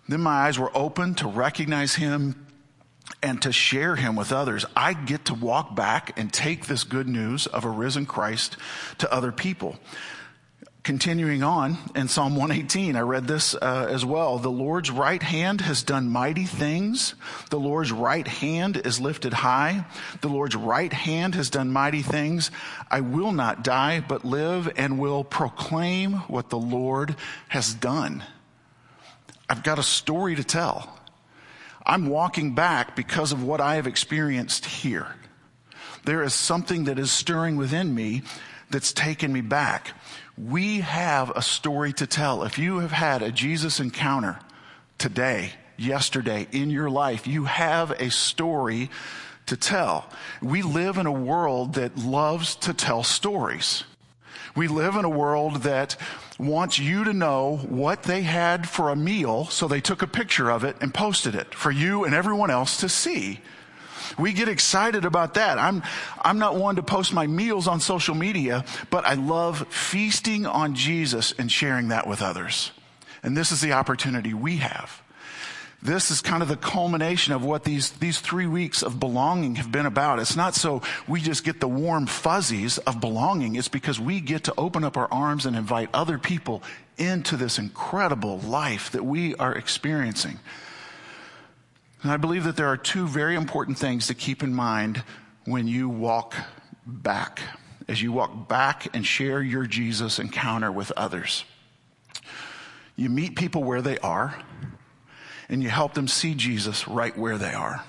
then 0.09 0.21
my 0.21 0.47
eyes 0.47 0.59
were 0.59 0.71
opened 0.77 1.19
to 1.19 1.29
recognize 1.29 1.95
him 1.95 2.47
and 3.23 3.41
to 3.43 3.53
share 3.53 3.97
him 3.97 4.17
with 4.17 4.33
others. 4.33 4.65
I 4.75 4.95
get 4.95 5.27
to 5.27 5.35
walk 5.35 5.75
back 5.75 6.19
and 6.19 6.33
take 6.33 6.67
this 6.67 6.85
good 6.85 7.09
news 7.09 7.47
of 7.47 7.65
a 7.65 7.71
risen 7.71 8.07
Christ 8.07 8.57
to 8.99 9.13
other 9.13 9.33
people. 9.33 9.79
Continuing 10.83 11.43
on 11.43 11.77
in 11.95 12.09
Psalm 12.09 12.37
118, 12.37 12.97
I 12.97 13.01
read 13.01 13.27
this 13.27 13.55
uh, 13.55 13.87
as 13.91 14.03
well. 14.03 14.39
The 14.39 14.51
Lord's 14.51 14.91
right 14.91 15.23
hand 15.23 15.61
has 15.61 15.83
done 15.83 16.09
mighty 16.09 16.47
things. 16.47 17.15
The 17.51 17.61
Lord's 17.61 17.93
right 17.93 18.27
hand 18.27 18.79
is 18.79 18.99
lifted 18.99 19.35
high. 19.35 19.85
The 20.23 20.29
Lord's 20.29 20.57
right 20.57 20.93
hand 20.93 21.35
has 21.35 21.51
done 21.51 21.71
mighty 21.71 22.01
things. 22.01 22.51
I 22.91 23.03
will 23.03 23.33
not 23.33 23.63
die, 23.63 24.01
but 24.01 24.25
live 24.25 24.73
and 24.77 24.99
will 24.99 25.23
proclaim 25.23 26.15
what 26.29 26.49
the 26.49 26.59
Lord 26.59 27.15
has 27.49 27.75
done. 27.75 28.25
I've 29.51 29.63
got 29.63 29.79
a 29.79 29.83
story 29.83 30.35
to 30.37 30.45
tell. 30.45 30.99
I'm 31.85 32.09
walking 32.09 32.55
back 32.55 32.97
because 32.97 33.33
of 33.33 33.43
what 33.43 33.61
I 33.61 33.75
have 33.75 33.87
experienced 33.87 34.65
here. 34.65 35.15
There 36.05 36.23
is 36.23 36.33
something 36.33 36.85
that 36.85 36.99
is 36.99 37.13
stirring 37.13 37.57
within 37.57 37.95
me 37.95 38.23
that's 38.71 38.93
taken 38.93 39.33
me 39.33 39.41
back. 39.41 39.93
We 40.39 40.81
have 40.81 41.31
a 41.37 41.43
story 41.43 41.93
to 41.95 42.07
tell. 42.07 42.45
If 42.45 42.59
you 42.59 42.79
have 42.79 42.93
had 42.93 43.23
a 43.23 43.33
Jesus 43.33 43.81
encounter 43.81 44.39
today, 44.99 45.53
yesterday 45.77 46.47
in 46.53 46.71
your 46.71 46.91
life, 46.91 47.27
you 47.27 47.45
have 47.45 47.91
a 47.93 48.11
story 48.11 48.91
to 49.47 49.57
tell. 49.57 50.09
We 50.41 50.63
live 50.63 50.97
in 50.97 51.07
a 51.07 51.13
world 51.13 51.75
that 51.75 51.99
loves 51.99 52.55
to 52.57 52.73
tell 52.73 53.03
stories. 53.03 53.85
We 54.55 54.69
live 54.69 54.97
in 54.97 55.05
a 55.05 55.11
world 55.11 55.63
that 55.63 55.97
wants 56.39 56.79
you 56.79 57.05
to 57.05 57.13
know 57.13 57.57
what 57.69 58.05
they 58.05 58.23
had 58.23 58.69
for 58.69 58.91
a 58.91 58.97
meal, 58.97 59.45
so 59.47 59.69
they 59.69 59.81
took 59.81 60.03
a 60.03 60.07
picture 60.07 60.51
of 60.51 60.65
it 60.65 60.77
and 60.81 60.93
posted 60.93 61.35
it 61.35 61.55
for 61.55 61.71
you 61.71 62.05
and 62.05 62.15
everyone 62.15 62.51
else 62.51 62.79
to 62.79 62.89
see. 62.89 63.41
We 64.19 64.33
get 64.33 64.49
excited 64.49 65.05
about 65.05 65.35
that. 65.35 65.59
I'm, 65.59 65.83
I'm 66.21 66.39
not 66.39 66.57
one 66.57 66.77
to 66.77 66.83
post 66.83 67.13
my 67.13 67.27
meals 67.27 67.69
on 67.69 67.81
social 67.81 68.15
media, 68.15 68.65
but 68.91 69.05
I 69.05 69.15
love 69.15 69.67
feasting 69.69 70.47
on 70.47 70.75
Jesus 70.75 71.33
and 71.39 71.51
sharing 71.51 71.89
that 71.89 72.07
with 72.07 72.23
others. 72.23 72.73
And 73.23 73.37
this 73.37 73.53
is 73.53 73.61
the 73.61 73.73
opportunity 73.73 74.35
we 74.35 74.57
have. 74.59 75.03
This 75.83 76.11
is 76.11 76.21
kind 76.21 76.43
of 76.43 76.49
the 76.49 76.57
culmination 76.57 77.33
of 77.33 77.43
what 77.43 77.65
these, 77.65 77.91
these 77.93 78.21
three 78.21 78.47
weeks 78.47 78.83
of 78.83 79.01
belonging 79.01 79.55
have 79.55 79.73
been 79.73 79.87
about. 79.87 80.19
It's 80.19 80.37
not 80.37 80.55
so 80.55 80.83
we 81.09 81.23
just 81.23 81.43
get 81.43 81.59
the 81.59 81.69
warm 81.69 82.07
fuzzies 82.07 82.77
of 82.79 83.01
belonging. 83.01 83.55
It's 83.55 83.69
because 83.69 83.99
we 83.99 84.21
get 84.21 84.45
to 84.45 84.55
open 84.59 84.85
up 84.85 84.99
our 84.99 85.09
arms 85.11 85.47
and 85.47 85.57
invite 85.57 85.89
other 85.95 86.19
people 86.19 86.63
into 86.99 87.37
this 87.39 87.59
incredible 87.59 88.41
life 88.41 88.91
that 88.93 89.07
we 89.07 89.35
are 89.37 89.55
experiencing. 89.55 90.39
And 92.03 92.11
I 92.11 92.17
believe 92.17 92.45
that 92.45 92.57
there 92.57 92.69
are 92.69 92.77
two 92.77 93.07
very 93.07 93.35
important 93.35 93.79
things 93.79 94.07
to 94.07 94.15
keep 94.15 94.43
in 94.43 94.55
mind 94.55 95.03
when 95.45 95.67
you 95.67 95.89
walk 95.89 96.35
back, 96.87 97.41
as 97.89 98.01
you 98.01 98.13
walk 98.13 98.49
back 98.49 98.95
and 98.95 99.05
share 99.05 99.43
your 99.43 99.67
Jesus 99.67 100.19
encounter 100.19 100.73
with 100.73 100.93
others. 100.97 101.45
You 102.97 103.11
meet 103.11 103.37
people 103.37 103.65
where 103.65 103.83
they 103.83 103.99
are 103.99 104.35
and 105.49 105.63
you 105.63 105.69
help 105.69 105.95
them 105.95 106.09
see 106.09 106.35
Jesus 106.35 106.89
right 106.89 107.17
where 107.17 107.37
they 107.37 107.53
are. 107.53 107.85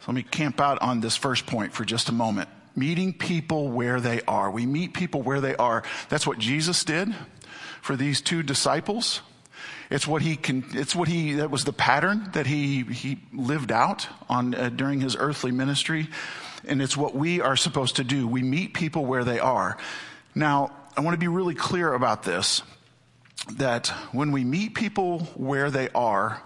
So 0.00 0.04
let 0.06 0.14
me 0.14 0.22
camp 0.22 0.60
out 0.60 0.80
on 0.80 1.00
this 1.00 1.16
first 1.16 1.46
point 1.46 1.72
for 1.72 1.84
just 1.84 2.08
a 2.08 2.12
moment. 2.12 2.48
Meeting 2.74 3.12
people 3.12 3.68
where 3.68 4.00
they 4.00 4.20
are. 4.22 4.50
We 4.50 4.66
meet 4.66 4.94
people 4.94 5.22
where 5.22 5.40
they 5.40 5.56
are. 5.56 5.82
That's 6.08 6.26
what 6.26 6.38
Jesus 6.38 6.84
did 6.84 7.14
for 7.82 7.96
these 7.96 8.20
two 8.20 8.42
disciples. 8.42 9.20
It's 9.90 10.06
what 10.06 10.22
he 10.22 10.36
can, 10.36 10.64
it's 10.72 10.96
what 10.96 11.08
he, 11.08 11.34
that 11.34 11.50
was 11.50 11.64
the 11.64 11.72
pattern 11.72 12.30
that 12.32 12.46
he, 12.46 12.82
he 12.82 13.18
lived 13.32 13.70
out 13.70 14.08
on, 14.28 14.54
uh, 14.54 14.68
during 14.68 15.00
his 15.00 15.16
earthly 15.16 15.52
ministry. 15.52 16.08
And 16.66 16.82
it's 16.82 16.96
what 16.96 17.14
we 17.14 17.40
are 17.40 17.56
supposed 17.56 17.96
to 17.96 18.04
do. 18.04 18.26
We 18.26 18.42
meet 18.42 18.74
people 18.74 19.04
where 19.04 19.22
they 19.24 19.38
are. 19.38 19.76
Now, 20.34 20.72
I 20.96 21.02
want 21.02 21.14
to 21.14 21.18
be 21.18 21.28
really 21.28 21.54
clear 21.54 21.92
about 21.92 22.24
this 22.24 22.62
that 23.58 23.88
when 24.10 24.32
we 24.32 24.42
meet 24.42 24.74
people 24.74 25.20
where 25.34 25.70
they 25.70 25.88
are, 25.90 26.42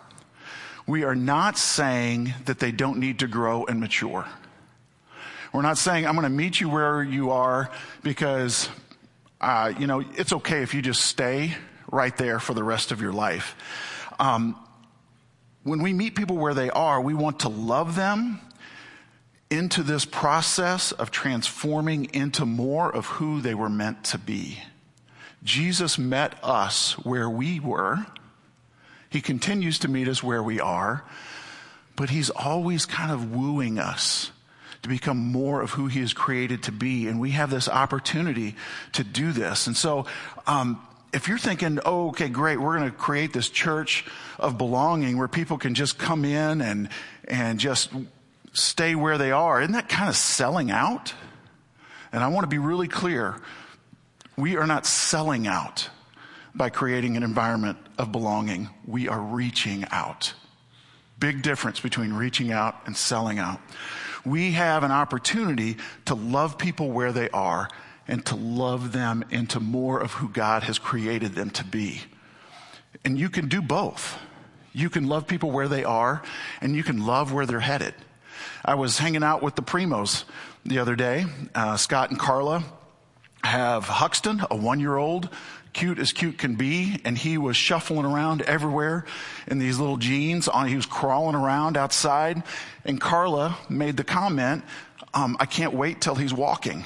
we 0.87 1.05
are 1.05 1.15
not 1.15 1.57
saying 1.57 2.35
that 2.45 2.59
they 2.59 2.73
don't 2.73 2.99
need 2.99 3.21
to 3.21 3.27
grow 3.27 3.65
and 3.65 3.81
mature. 3.81 4.27
We're 5.53 5.63
not 5.63 5.79
saying, 5.79 6.07
I'm 6.07 6.15
going 6.15 6.25
to 6.25 6.31
meet 6.31 6.61
you 6.61 6.69
where 6.69 7.03
you 7.03 7.31
are 7.31 7.71
because, 8.03 8.69
uh, 9.41 9.73
you 9.79 9.87
know, 9.87 10.01
it's 10.15 10.33
okay 10.33 10.63
if 10.63 10.75
you 10.75 10.83
just 10.83 11.03
stay 11.03 11.55
right 11.91 12.17
there 12.17 12.39
for 12.39 12.55
the 12.55 12.65
rest 12.65 12.93
of 12.93 13.01
your 13.01 13.13
life. 13.13 13.57
Um, 14.19 14.57
when 15.63 15.83
we 15.83 15.93
meet 15.93 16.15
people 16.15 16.37
where 16.37 16.55
they 16.55 16.71
are, 16.71 17.01
we 17.01 17.15
want 17.15 17.41
to 17.41 17.49
love 17.49 17.97
them 17.97 18.41
into 19.51 19.83
this 19.83 20.05
process 20.05 20.93
of 20.93 21.11
transforming 21.11 22.15
into 22.15 22.47
more 22.47 22.95
of 22.95 23.07
who 23.07 23.41
they 23.41 23.55
were 23.55 23.69
meant 23.69 24.05
to 24.05 24.19
be. 24.19 24.59
Jesus 25.43 25.99
met 25.99 26.43
us 26.43 26.93
where 27.05 27.29
we 27.29 27.61
were 27.61 28.07
he 29.11 29.21
continues 29.21 29.81
to 29.81 29.89
meet 29.89 30.09
us 30.09 30.23
where 30.23 30.43
we 30.43 30.61
are, 30.61 31.05
but 31.97 32.11
He's 32.11 32.31
always 32.31 32.87
kind 32.87 33.11
of 33.11 33.33
wooing 33.33 33.79
us 33.79 34.31
to 34.83 34.89
become 34.89 35.19
more 35.19 35.61
of 35.61 35.73
who 35.73 35.89
He 35.89 36.01
is 36.01 36.15
created 36.15 36.63
to 36.63 36.73
be. 36.73 37.09
And 37.09 37.21
we 37.21 37.33
have 37.33 37.51
this 37.51 37.69
opportunity 37.69 38.55
to 38.93 39.05
do 39.05 39.33
this. 39.33 39.67
And 39.67 39.77
so, 39.77 40.07
um, 40.47 40.81
if 41.13 41.29
you're 41.29 41.39
thinking, 41.39 41.81
oh, 41.85 42.09
okay, 42.09 42.29
great, 42.29 42.59
we're 42.59 42.79
going 42.79 42.91
to 42.91 42.97
create 42.97 43.33
this 43.33 43.49
church 43.49 44.05
of 44.39 44.59
belonging 44.59 45.19
where 45.19 45.29
people 45.29 45.59
can 45.59 45.75
just 45.75 45.99
come 45.99 46.25
in 46.25 46.61
and, 46.61 46.89
and 47.27 47.59
just 47.59 47.91
stay 48.53 48.95
where 48.95 49.19
they 49.19 49.33
are, 49.33 49.61
isn't 49.61 49.73
that 49.73 49.89
kind 49.89 50.09
of 50.09 50.17
selling 50.17 50.71
out? 50.71 51.15
And 52.13 52.23
I 52.23 52.29
want 52.29 52.45
to 52.45 52.49
be 52.49 52.59
really 52.59 52.89
clear. 52.89 53.37
We 54.37 54.57
are 54.57 54.67
not 54.67 54.87
selling 54.87 55.47
out 55.47 55.89
by 56.55 56.71
creating 56.71 57.17
an 57.17 57.23
environment 57.23 57.79
of 57.99 58.11
belonging. 58.13 58.69
We 58.87 59.09
are 59.09 59.21
reaching 59.21 59.85
out. 59.91 60.35
Big 61.19 61.43
difference 61.43 61.81
between 61.81 62.13
reaching 62.13 62.51
out 62.51 62.77
and 62.87 62.97
selling 62.97 63.39
out. 63.39 63.61
We 64.25 64.53
have 64.53 64.83
an 64.83 64.91
opportunity 64.91 65.77
to 66.07 66.15
love 66.15 66.59
people 66.59 66.91
where 66.91 67.13
they 67.13 67.31
are 67.31 67.69
and 68.11 68.27
to 68.27 68.35
love 68.35 68.93
them 68.93 69.25
into 69.31 69.61
more 69.61 70.01
of 70.01 70.15
who 70.15 70.29
God 70.29 70.65
has 70.65 70.81
created 70.81 71.35
them 71.35 71.49
to 71.51 71.65
be. 71.65 72.03
And 73.05 73.17
you 73.17 73.31
can 73.31 73.49
do 73.49 73.63
both. 73.63 74.19
You 74.73 74.91
can 74.91 75.07
love 75.09 75.29
people 75.29 75.53
where 75.53 75.69
they 75.69 75.85
are 75.85 76.23
and 76.61 76.75
you 76.75 76.83
can 76.83 77.07
love 77.07 77.33
where 77.33 77.47
they're 77.47 77.61
headed. 77.61 77.95
I 78.65 78.75
was 78.75 78.99
hanging 78.99 79.23
out 79.23 79.43
with 79.43 79.55
the 79.55 79.63
Primos 79.63 80.25
the 80.67 80.81
other 80.81 80.97
day. 80.97 81.25
Uh, 81.55 81.77
Scott 81.77 82.11
and 82.11 82.19
Carla 82.19 82.65
have 83.45 83.85
Huxton, 83.85 84.43
a 84.51 84.57
one 84.57 84.81
year 84.81 84.97
old 84.97 85.31
cute 85.73 86.01
as 86.01 86.13
cute 86.13 86.37
can 86.37 86.57
be, 86.57 87.01
and 87.05 87.17
he 87.17 87.39
was 87.39 87.57
shuffling 87.57 88.05
around 88.05 88.43
everywhere 88.43 89.05
in 89.47 89.61
these 89.61 89.79
little 89.79 89.97
jeans. 89.97 90.49
On, 90.49 90.67
he 90.67 90.75
was 90.75 90.85
crawling 90.85 91.37
around 91.37 91.77
outside, 91.77 92.43
and 92.85 93.01
Carla 93.01 93.57
made 93.69 93.97
the 93.97 94.03
comment, 94.03 94.65
um, 95.15 95.37
"I 95.39 95.47
can't 95.47 95.73
wait 95.73 96.01
till 96.01 96.17
he's 96.17 96.35
walking," 96.35 96.85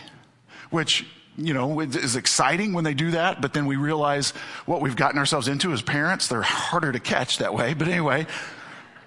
which 0.69 1.07
you 1.37 1.55
know 1.55 1.81
it 1.81 1.95
is 1.97 2.17
exciting 2.17 2.73
when 2.73 2.85
they 2.85 2.95
do 2.95 3.13
that. 3.13 3.41
But 3.41 3.53
then 3.53 3.67
we 3.67 3.77
realize 3.77 4.31
what 4.67 4.81
we've 4.81 4.97
gotten 4.97 5.19
ourselves 5.19 5.49
into 5.49 5.73
as 5.73 5.83
parents. 5.83 6.29
They're 6.29 6.43
harder 6.43 6.93
to 6.93 7.01
catch 7.01 7.39
that 7.39 7.55
way. 7.55 7.75
But 7.75 7.89
anyway, 7.89 8.27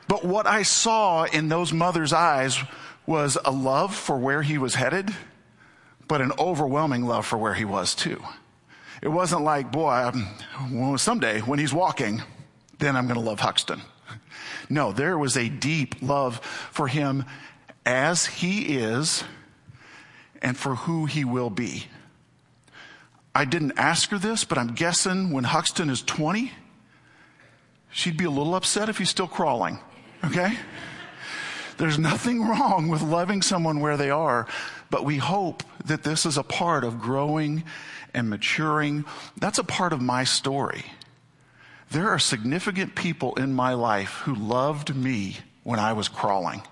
but 0.07 0.23
what 0.25 0.47
I 0.47 0.63
saw 0.63 1.23
in 1.25 1.49
those 1.49 1.73
mothers' 1.73 2.13
eyes 2.13 2.57
was 3.05 3.37
a 3.43 3.51
love 3.51 3.95
for 3.95 4.17
where 4.17 4.41
he 4.41 4.57
was 4.57 4.75
headed, 4.75 5.13
but 6.07 6.21
an 6.21 6.31
overwhelming 6.37 7.05
love 7.05 7.25
for 7.25 7.37
where 7.37 7.53
he 7.53 7.65
was 7.65 7.95
too. 7.95 8.21
It 9.01 9.09
wasn't 9.09 9.43
like, 9.43 9.71
boy, 9.71 10.11
someday 10.97 11.41
when 11.41 11.59
he's 11.59 11.73
walking, 11.73 12.21
then 12.79 12.95
I'm 12.95 13.07
going 13.07 13.19
to 13.19 13.25
love 13.25 13.39
Huxton. 13.39 13.81
No, 14.69 14.91
there 14.91 15.17
was 15.17 15.37
a 15.37 15.47
deep 15.47 15.95
love 16.01 16.39
for 16.71 16.87
him 16.87 17.23
as 17.85 18.25
he 18.25 18.77
is 18.77 19.23
and 20.41 20.57
for 20.57 20.75
who 20.75 21.05
he 21.05 21.23
will 21.23 21.49
be. 21.49 21.85
I 23.37 23.45
didn't 23.45 23.73
ask 23.77 24.09
her 24.09 24.17
this, 24.17 24.43
but 24.45 24.57
I'm 24.57 24.73
guessing 24.73 25.29
when 25.29 25.43
Huxton 25.43 25.91
is 25.91 26.01
20, 26.01 26.51
she'd 27.91 28.17
be 28.17 28.25
a 28.25 28.31
little 28.31 28.55
upset 28.55 28.89
if 28.89 28.97
he's 28.97 29.11
still 29.11 29.27
crawling. 29.27 29.77
Okay? 30.25 30.57
There's 31.77 31.99
nothing 31.99 32.41
wrong 32.41 32.87
with 32.87 33.03
loving 33.03 33.43
someone 33.43 33.79
where 33.79 33.95
they 33.95 34.09
are, 34.09 34.47
but 34.89 35.05
we 35.05 35.17
hope 35.17 35.61
that 35.85 36.01
this 36.01 36.25
is 36.25 36.39
a 36.39 36.41
part 36.43 36.83
of 36.83 36.99
growing 36.99 37.63
and 38.11 38.27
maturing. 38.27 39.05
That's 39.37 39.59
a 39.59 39.63
part 39.63 39.93
of 39.93 40.01
my 40.01 40.23
story. 40.23 40.83
There 41.91 42.09
are 42.09 42.17
significant 42.17 42.95
people 42.95 43.35
in 43.35 43.53
my 43.53 43.75
life 43.75 44.21
who 44.25 44.33
loved 44.33 44.95
me 44.95 45.37
when 45.61 45.77
I 45.79 45.93
was 45.93 46.07
crawling, 46.07 46.63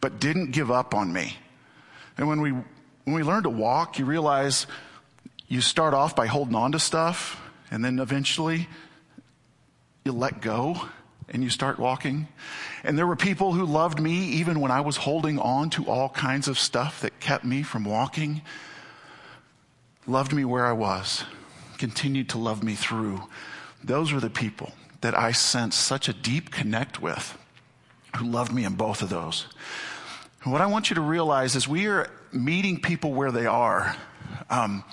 but 0.00 0.20
didn't 0.20 0.52
give 0.52 0.70
up 0.70 0.94
on 0.94 1.12
me. 1.12 1.36
And 2.16 2.28
when 2.28 2.40
we, 2.40 2.52
when 2.52 3.14
we 3.14 3.22
learn 3.22 3.42
to 3.42 3.50
walk, 3.50 3.98
you 3.98 4.06
realize 4.06 4.66
you 5.48 5.60
start 5.60 5.94
off 5.94 6.16
by 6.16 6.26
holding 6.26 6.54
on 6.54 6.72
to 6.72 6.78
stuff, 6.78 7.40
and 7.70 7.84
then 7.84 7.98
eventually 7.98 8.68
you 10.04 10.12
let 10.12 10.40
go 10.40 10.80
and 11.28 11.42
you 11.42 11.50
start 11.50 11.78
walking. 11.78 12.28
And 12.84 12.96
there 12.96 13.06
were 13.06 13.16
people 13.16 13.52
who 13.52 13.64
loved 13.64 14.00
me 14.00 14.12
even 14.12 14.60
when 14.60 14.70
I 14.70 14.80
was 14.80 14.96
holding 14.96 15.38
on 15.38 15.70
to 15.70 15.86
all 15.86 16.08
kinds 16.08 16.48
of 16.48 16.58
stuff 16.58 17.00
that 17.00 17.18
kept 17.20 17.44
me 17.44 17.62
from 17.62 17.84
walking. 17.84 18.42
Loved 20.06 20.32
me 20.32 20.44
where 20.44 20.66
I 20.66 20.72
was, 20.72 21.24
continued 21.78 22.28
to 22.30 22.38
love 22.38 22.62
me 22.62 22.74
through. 22.74 23.22
Those 23.82 24.12
were 24.12 24.20
the 24.20 24.30
people 24.30 24.72
that 25.00 25.18
I 25.18 25.32
sensed 25.32 25.80
such 25.80 26.08
a 26.08 26.12
deep 26.12 26.50
connect 26.50 27.02
with 27.02 27.36
who 28.16 28.26
loved 28.26 28.52
me 28.52 28.64
in 28.64 28.74
both 28.74 29.02
of 29.02 29.08
those. 29.08 29.46
And 30.42 30.52
what 30.52 30.62
I 30.62 30.66
want 30.66 30.90
you 30.90 30.94
to 30.94 31.00
realize 31.00 31.56
is 31.56 31.66
we 31.66 31.86
are 31.86 32.08
meeting 32.32 32.80
people 32.80 33.12
where 33.12 33.32
they 33.32 33.46
are. 33.46 33.96
Um, 34.48 34.84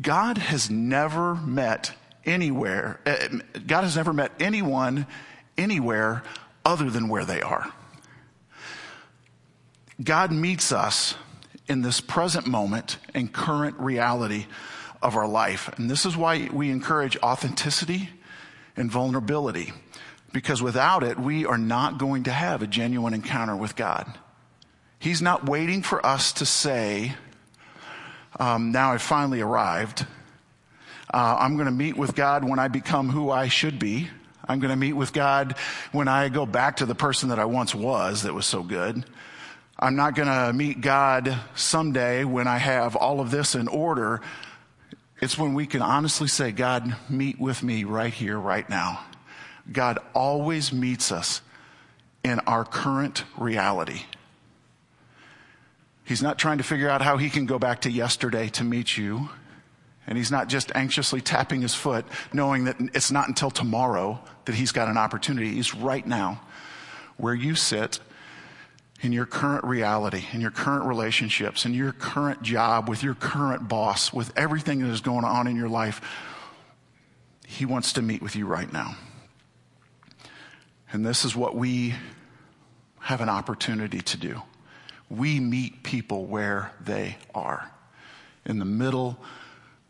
God 0.00 0.38
has 0.38 0.70
never 0.70 1.34
met 1.34 1.92
anywhere, 2.24 3.00
uh, 3.06 3.28
God 3.66 3.82
has 3.82 3.96
never 3.96 4.12
met 4.12 4.32
anyone 4.40 5.06
anywhere 5.56 6.22
other 6.64 6.90
than 6.90 7.08
where 7.08 7.24
they 7.24 7.42
are. 7.42 7.70
God 10.02 10.32
meets 10.32 10.72
us 10.72 11.14
in 11.68 11.82
this 11.82 12.00
present 12.00 12.46
moment 12.46 12.98
and 13.14 13.32
current 13.32 13.78
reality 13.78 14.46
of 15.02 15.16
our 15.16 15.28
life. 15.28 15.70
And 15.76 15.88
this 15.88 16.06
is 16.06 16.16
why 16.16 16.48
we 16.52 16.70
encourage 16.70 17.16
authenticity 17.18 18.10
and 18.76 18.90
vulnerability, 18.90 19.72
because 20.32 20.62
without 20.62 21.04
it, 21.04 21.18
we 21.18 21.46
are 21.46 21.58
not 21.58 21.98
going 21.98 22.24
to 22.24 22.32
have 22.32 22.62
a 22.62 22.66
genuine 22.66 23.14
encounter 23.14 23.54
with 23.54 23.76
God. 23.76 24.18
He's 24.98 25.22
not 25.22 25.46
waiting 25.46 25.82
for 25.82 26.04
us 26.04 26.32
to 26.34 26.46
say, 26.46 27.14
um, 28.38 28.72
Now 28.72 28.92
I've 28.92 29.02
finally 29.02 29.40
arrived. 29.40 30.06
Uh, 31.12 31.36
I'm 31.38 31.54
going 31.56 31.66
to 31.66 31.72
meet 31.72 31.96
with 31.96 32.14
God 32.14 32.44
when 32.44 32.58
I 32.58 32.68
become 32.68 33.08
who 33.08 33.30
I 33.30 33.48
should 33.48 33.78
be. 33.78 34.08
I'm 34.46 34.58
going 34.60 34.70
to 34.70 34.76
meet 34.76 34.92
with 34.92 35.12
God 35.12 35.54
when 35.92 36.08
I 36.08 36.28
go 36.28 36.44
back 36.44 36.76
to 36.78 36.86
the 36.86 36.94
person 36.94 37.28
that 37.30 37.38
I 37.38 37.44
once 37.44 37.74
was 37.74 38.22
that 38.22 38.34
was 38.34 38.46
so 38.46 38.62
good. 38.62 39.04
I'm 39.78 39.96
not 39.96 40.14
going 40.14 40.28
to 40.28 40.52
meet 40.52 40.80
God 40.80 41.36
someday 41.54 42.24
when 42.24 42.46
I 42.46 42.58
have 42.58 42.96
all 42.96 43.20
of 43.20 43.30
this 43.30 43.54
in 43.54 43.68
order. 43.68 44.20
It's 45.20 45.38
when 45.38 45.54
we 45.54 45.66
can 45.66 45.82
honestly 45.82 46.28
say, 46.28 46.52
God, 46.52 46.96
meet 47.08 47.40
with 47.40 47.62
me 47.62 47.84
right 47.84 48.12
here, 48.12 48.38
right 48.38 48.68
now. 48.68 49.00
God 49.70 49.98
always 50.14 50.72
meets 50.72 51.10
us 51.10 51.40
in 52.22 52.40
our 52.40 52.64
current 52.64 53.24
reality. 53.36 54.02
He's 56.04 56.22
not 56.22 56.38
trying 56.38 56.58
to 56.58 56.64
figure 56.64 56.88
out 56.88 57.00
how 57.00 57.16
he 57.16 57.30
can 57.30 57.46
go 57.46 57.58
back 57.58 57.82
to 57.82 57.90
yesterday 57.90 58.48
to 58.50 58.64
meet 58.64 58.96
you. 58.96 59.30
And 60.06 60.18
he's 60.18 60.30
not 60.30 60.48
just 60.48 60.70
anxiously 60.74 61.22
tapping 61.22 61.62
his 61.62 61.74
foot, 61.74 62.04
knowing 62.32 62.64
that 62.64 62.76
it's 62.92 63.10
not 63.10 63.26
until 63.26 63.50
tomorrow 63.50 64.20
that 64.44 64.54
he's 64.54 64.70
got 64.70 64.88
an 64.88 64.98
opportunity. 64.98 65.54
He's 65.54 65.74
right 65.74 66.06
now 66.06 66.42
where 67.16 67.34
you 67.34 67.54
sit 67.54 68.00
in 69.00 69.12
your 69.12 69.24
current 69.24 69.64
reality, 69.64 70.24
in 70.32 70.42
your 70.42 70.50
current 70.50 70.84
relationships, 70.84 71.64
in 71.64 71.72
your 71.72 71.92
current 71.92 72.42
job, 72.42 72.88
with 72.88 73.02
your 73.02 73.14
current 73.14 73.66
boss, 73.66 74.12
with 74.12 74.30
everything 74.36 74.80
that 74.80 74.90
is 74.90 75.00
going 75.00 75.24
on 75.24 75.46
in 75.46 75.56
your 75.56 75.68
life. 75.68 76.02
He 77.46 77.64
wants 77.64 77.94
to 77.94 78.02
meet 78.02 78.20
with 78.20 78.36
you 78.36 78.46
right 78.46 78.70
now. 78.70 78.96
And 80.92 81.04
this 81.04 81.24
is 81.24 81.34
what 81.34 81.54
we 81.56 81.94
have 83.00 83.20
an 83.20 83.28
opportunity 83.28 84.00
to 84.00 84.16
do. 84.16 84.42
We 85.10 85.40
meet 85.40 85.82
people 85.82 86.24
where 86.24 86.72
they 86.80 87.16
are, 87.34 87.70
in 88.44 88.58
the 88.58 88.64
middle 88.64 89.18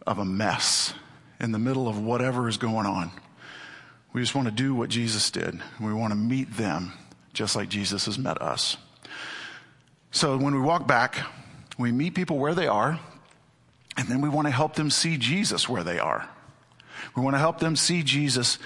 of 0.07 0.18
a 0.18 0.24
mess, 0.24 0.94
in 1.40 1.53
the 1.53 1.59
middle 1.59 1.88
of 1.88 1.98
whatever 1.98 2.48
is 2.48 2.57
going 2.57 2.87
on. 2.87 3.11
We 4.12 4.20
just 4.20 4.35
want 4.35 4.46
to 4.48 4.55
do 4.55 4.74
what 4.74 4.90
Jesus 4.90 5.31
did. 5.31 5.61
We 5.81 5.92
want 5.92 6.12
to 6.12 6.18
meet 6.18 6.57
them 6.57 6.92
just 7.33 7.57
like 7.57 7.68
Jesus 7.68 8.07
has 8.07 8.18
met 8.18 8.40
us. 8.40 8.77
So 10.11 10.37
when 10.37 10.55
we 10.55 10.61
walk 10.61 10.87
back, 10.87 11.18
we 11.77 11.90
meet 11.90 12.14
people 12.14 12.38
where 12.38 12.55
they 12.55 12.68
are, 12.68 13.00
and 13.96 14.09
then 14.09 14.20
we 14.20 14.29
want 14.29 14.46
to 14.46 14.53
help 14.53 14.74
them 14.74 14.90
see 14.90 15.16
Jesus 15.16 15.68
where 15.68 15.83
they 15.83 15.98
are. 15.98 16.29
We 17.16 17.22
want 17.22 17.35
to 17.35 17.40
help 17.40 17.59
them 17.59 17.77
see 17.77 18.03
Jesus 18.03 18.59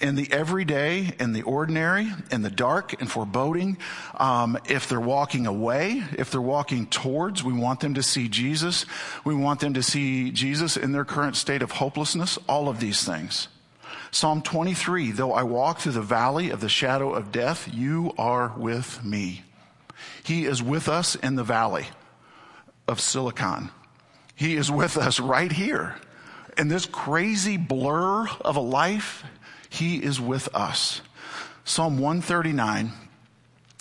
in 0.00 0.14
the 0.14 0.30
everyday, 0.32 1.12
in 1.18 1.32
the 1.32 1.42
ordinary, 1.42 2.12
in 2.30 2.42
the 2.42 2.50
dark 2.50 3.00
and 3.00 3.10
foreboding. 3.10 3.78
Um, 4.14 4.58
if 4.66 4.88
they're 4.88 5.00
walking 5.00 5.46
away, 5.46 6.02
if 6.18 6.30
they're 6.30 6.40
walking 6.40 6.86
towards, 6.86 7.42
we 7.42 7.52
want 7.52 7.80
them 7.80 7.94
to 7.94 8.02
see 8.02 8.28
Jesus. 8.28 8.86
We 9.24 9.34
want 9.34 9.60
them 9.60 9.74
to 9.74 9.82
see 9.82 10.30
Jesus 10.30 10.76
in 10.76 10.92
their 10.92 11.04
current 11.04 11.36
state 11.36 11.62
of 11.62 11.72
hopelessness, 11.72 12.38
all 12.48 12.68
of 12.68 12.80
these 12.80 13.04
things. 13.04 13.48
Psalm 14.10 14.42
23, 14.42 15.12
though 15.12 15.32
I 15.32 15.42
walk 15.42 15.80
through 15.80 15.92
the 15.92 16.02
valley 16.02 16.50
of 16.50 16.60
the 16.60 16.68
shadow 16.68 17.12
of 17.12 17.32
death, 17.32 17.68
you 17.72 18.12
are 18.16 18.52
with 18.56 19.04
me. 19.04 19.42
He 20.24 20.44
is 20.44 20.62
with 20.62 20.88
us 20.88 21.14
in 21.14 21.36
the 21.36 21.44
valley 21.44 21.86
of 22.88 23.00
Silicon. 23.00 23.70
He 24.34 24.56
is 24.56 24.70
with 24.70 24.96
us 24.96 25.18
right 25.20 25.50
here. 25.50 25.96
In 26.58 26.68
this 26.68 26.86
crazy 26.86 27.56
blur 27.56 28.26
of 28.40 28.56
a 28.56 28.60
life, 28.60 29.24
He 29.76 30.02
is 30.02 30.18
with 30.18 30.48
us. 30.54 31.02
Psalm 31.66 31.98
139, 31.98 32.92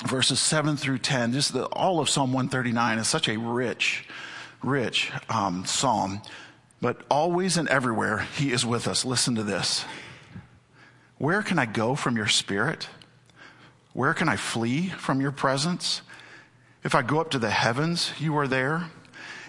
verses 0.06 0.42
7 0.42 0.76
through 0.76 0.98
10, 0.98 1.32
just 1.32 1.54
the, 1.54 1.68
all 1.68 2.02
of 2.02 2.10
Psalm 2.10 2.34
139 2.34 3.00
is 3.00 3.08
such 3.08 3.30
a 3.30 3.38
rich, 3.38 4.06
rich 4.62 5.14
um, 5.30 5.66
psalm. 5.66 6.22
But 6.82 7.02
always 7.10 7.56
and 7.56 7.70
everywhere, 7.70 8.28
He 8.36 8.52
is 8.52 8.66
with 8.66 8.90
us. 8.90 9.06
Listen 9.06 9.36
to 9.36 9.44
this. 9.44 9.86
Where 11.18 11.42
can 11.42 11.58
I 11.58 11.66
go 11.66 11.96
from 11.96 12.18
your 12.18 12.28
spirit? 12.28 12.90
Where 13.94 14.14
can 14.14 14.28
I 14.28 14.36
flee 14.36 14.90
from 14.90 15.22
your 15.22 15.32
presence? 15.32 16.02
If 16.84 16.94
I 16.94 17.04
go 17.04 17.22
up 17.22 17.32
to 17.32 17.40
the 17.40 17.52
heavens, 17.52 18.12
you 18.20 18.38
are 18.38 18.50
there. 18.50 18.90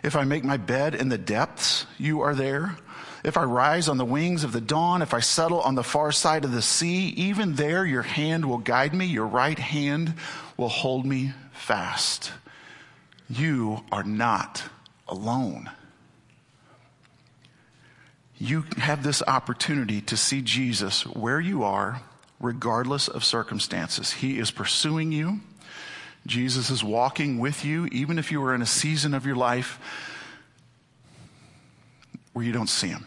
If 0.04 0.14
I 0.14 0.22
make 0.22 0.44
my 0.44 0.58
bed 0.58 0.94
in 0.94 1.08
the 1.08 1.18
depths, 1.18 1.86
you 1.98 2.20
are 2.20 2.36
there. 2.36 2.76
If 3.24 3.36
I 3.36 3.44
rise 3.44 3.88
on 3.88 3.98
the 3.98 4.04
wings 4.04 4.44
of 4.44 4.52
the 4.52 4.60
dawn, 4.60 5.02
if 5.02 5.14
I 5.14 5.20
settle 5.20 5.60
on 5.60 5.74
the 5.74 5.82
far 5.82 6.12
side 6.12 6.44
of 6.44 6.52
the 6.52 6.62
sea, 6.62 7.08
even 7.16 7.54
there 7.54 7.84
your 7.84 8.02
hand 8.02 8.44
will 8.44 8.58
guide 8.58 8.94
me, 8.94 9.06
your 9.06 9.26
right 9.26 9.58
hand 9.58 10.14
will 10.56 10.68
hold 10.68 11.06
me 11.06 11.32
fast. 11.52 12.32
You 13.28 13.84
are 13.90 14.04
not 14.04 14.62
alone. 15.08 15.70
You 18.38 18.64
have 18.76 19.02
this 19.02 19.22
opportunity 19.26 20.00
to 20.02 20.16
see 20.16 20.42
Jesus 20.42 21.06
where 21.06 21.40
you 21.40 21.64
are, 21.64 22.02
regardless 22.38 23.08
of 23.08 23.24
circumstances. 23.24 24.12
He 24.12 24.38
is 24.38 24.50
pursuing 24.50 25.10
you. 25.10 25.40
Jesus 26.26 26.70
is 26.70 26.84
walking 26.84 27.38
with 27.38 27.64
you, 27.64 27.86
even 27.86 28.18
if 28.18 28.30
you 28.30 28.42
are 28.44 28.54
in 28.54 28.60
a 28.60 28.66
season 28.66 29.14
of 29.14 29.24
your 29.24 29.36
life 29.36 29.80
where 32.36 32.44
you 32.44 32.52
don't 32.52 32.68
see 32.68 32.88
him, 32.88 33.06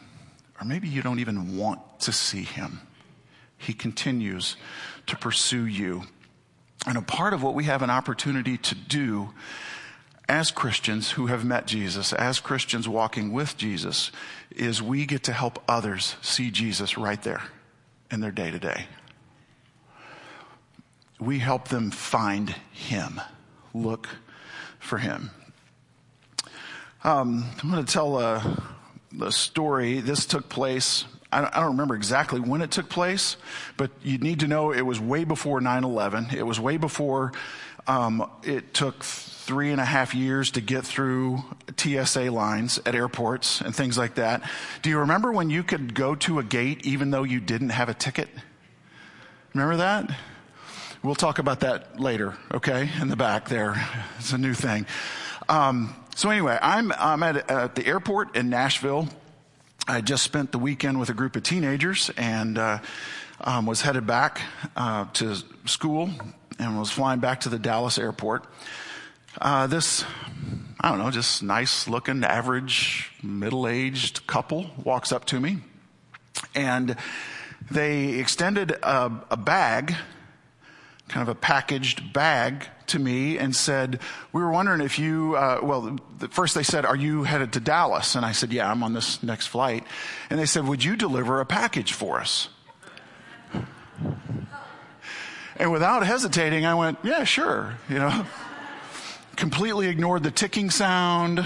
or 0.60 0.66
maybe 0.66 0.88
you 0.88 1.04
don't 1.04 1.20
even 1.20 1.56
want 1.56 2.00
to 2.00 2.12
see 2.12 2.42
him. 2.42 2.82
He 3.60 3.74
continues 3.74 4.58
to 5.06 5.16
pursue 5.16 5.66
you. 5.68 6.04
And 6.88 6.98
a 6.98 7.02
part 7.02 7.34
of 7.34 7.44
what 7.44 7.54
we 7.54 7.66
have 7.66 7.84
an 7.84 7.92
opportunity 7.92 8.58
to 8.58 8.74
do 8.74 9.30
as 10.28 10.50
Christians 10.50 11.12
who 11.12 11.28
have 11.28 11.46
met 11.46 11.68
Jesus, 11.68 12.14
as 12.14 12.40
Christians 12.40 12.88
walking 12.88 13.32
with 13.32 13.56
Jesus, 13.56 14.12
is 14.50 14.82
we 14.82 15.06
get 15.06 15.24
to 15.26 15.34
help 15.34 15.62
others 15.68 16.16
see 16.22 16.50
Jesus 16.50 16.98
right 16.98 17.22
there 17.22 17.44
in 18.10 18.22
their 18.22 18.32
day 18.32 18.50
to 18.50 18.58
day 18.58 18.88
we 21.20 21.40
help 21.40 21.68
them 21.68 21.92
find 21.92 22.56
Him, 22.72 23.20
look 23.74 24.08
for 24.80 24.98
Him. 24.98 25.30
Um, 27.04 27.46
I'm 27.62 27.70
going 27.70 27.86
to 27.86 27.92
tell 27.92 28.18
a, 28.20 28.64
a, 29.22 29.32
story. 29.32 30.00
This 30.00 30.26
took 30.26 30.50
place 30.50 31.06
I 31.32 31.42
don't 31.42 31.68
remember 31.74 31.94
exactly 31.94 32.40
when 32.40 32.64
it 32.64 32.72
took 32.72 32.90
place, 32.90 33.38
but 33.78 33.92
you 34.02 34.18
need 34.18 34.40
to 34.40 34.48
know 34.48 34.72
it 34.72 34.82
was 34.82 35.00
way 35.00 35.26
before 35.26 35.62
9 35.62 35.84
11. 35.84 36.30
It 36.36 36.42
was 36.42 36.60
way 36.60 36.78
before 36.78 37.34
um, 37.86 38.30
it 38.44 38.74
took 38.74 39.04
three 39.04 39.72
and 39.72 39.82
a 39.82 39.86
half 39.86 40.14
years 40.14 40.52
to 40.52 40.62
get 40.62 40.86
through 40.86 41.44
TSA 41.76 42.32
lines 42.32 42.80
at 42.86 42.94
airports 42.94 43.62
and 43.62 43.76
things 43.76 43.98
like 43.98 44.16
that. 44.16 44.48
Do 44.82 44.90
you 44.90 45.00
remember 45.00 45.32
when 45.32 45.50
you 45.50 45.64
could 45.64 45.94
go 45.94 46.14
to 46.16 46.40
a 46.40 46.44
gate 46.44 46.86
even 46.86 47.10
though 47.10 47.24
you 47.24 47.40
didn't 47.40 47.70
have 47.70 47.90
a 47.90 47.94
ticket? 47.96 48.30
Remember 49.54 49.78
that? 49.78 50.16
We'll 51.02 51.16
talk 51.16 51.40
about 51.40 51.62
that 51.62 52.00
later, 52.00 52.38
okay? 52.54 52.90
In 53.02 53.08
the 53.08 53.16
back 53.16 53.50
there. 53.50 53.76
It's 54.20 54.34
a 54.34 54.38
new 54.38 54.54
thing. 54.54 54.86
Um, 55.48 55.96
so, 56.20 56.30
anyway, 56.32 56.60
I'm, 56.62 56.92
I'm 56.92 57.24
at, 57.24 57.50
at 57.50 57.76
the 57.76 57.88
airport 57.88 58.36
in 58.36 58.50
Nashville. 58.50 59.08
I 59.88 60.02
just 60.02 60.22
spent 60.22 60.52
the 60.52 60.60
weekend 60.60 61.00
with 61.00 61.08
a 61.08 61.14
group 61.14 61.38
of 61.38 61.44
teenagers 61.44 62.12
and 62.18 62.58
uh, 62.58 62.80
um, 63.40 63.66
was 63.66 63.80
headed 63.80 64.06
back 64.06 64.42
uh, 64.76 65.06
to 65.14 65.38
school 65.64 66.10
and 66.60 66.78
was 66.78 66.92
flying 66.92 67.22
back 67.22 67.40
to 67.40 67.50
the 67.50 67.58
Dallas 67.58 67.98
airport. 67.98 68.44
Uh, 69.40 69.68
this, 69.68 70.04
I 70.82 70.90
don't 70.90 71.00
know, 71.00 71.10
just 71.10 71.42
nice 71.42 71.88
looking, 71.88 72.26
average, 72.26 73.14
middle 73.24 73.66
aged 73.66 74.28
couple 74.28 74.72
walks 74.84 75.14
up 75.14 75.24
to 75.28 75.40
me 75.40 75.60
and 76.54 76.98
they 77.72 78.20
extended 78.20 78.72
a, 78.72 79.10
a 79.32 79.38
bag, 79.38 79.96
kind 81.08 81.22
of 81.22 81.30
a 81.30 81.40
packaged 81.40 82.12
bag 82.12 82.68
to 82.90 83.00
me 83.00 83.38
and 83.38 83.56
said, 83.56 84.00
we 84.34 84.42
were 84.42 84.52
wondering 84.52 84.82
if 84.82 85.00
you, 85.00 85.36
uh, 85.36 85.60
well, 85.64 85.98
first 86.30 86.56
they 86.56 86.64
said, 86.64 86.86
are 86.86 86.96
you 86.96 87.24
headed 87.24 87.54
to 87.54 87.60
Dallas? 87.60 88.16
And 88.16 88.26
I 88.26 88.34
said, 88.34 88.52
yeah, 88.52 88.70
I'm 88.70 88.84
on 88.84 88.94
this 88.94 89.24
next 89.24 89.48
flight. 89.48 89.86
And 90.30 90.40
they 90.40 90.46
said, 90.46 90.68
would 90.68 90.84
you 90.84 90.96
deliver 90.96 91.40
a 91.40 91.46
package 91.46 91.94
for 91.94 92.20
us? 92.20 92.50
And 95.58 95.72
without 95.72 96.06
hesitating, 96.06 96.66
I 96.66 96.76
went, 96.76 97.00
yeah, 97.04 97.26
sure, 97.26 97.76
you 97.90 98.00
know. 98.00 98.26
Completely 99.36 99.88
ignored 99.88 100.24
the 100.24 100.32
ticking 100.32 100.70
sound, 100.70 101.46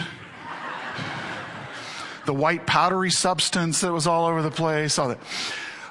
the 2.25 2.33
white 2.33 2.65
powdery 2.65 3.11
substance 3.11 3.81
that 3.81 3.91
was 3.91 4.07
all 4.07 4.25
over 4.25 4.41
the 4.41 4.51
place, 4.51 4.97
all 4.97 5.09
that. 5.09 5.19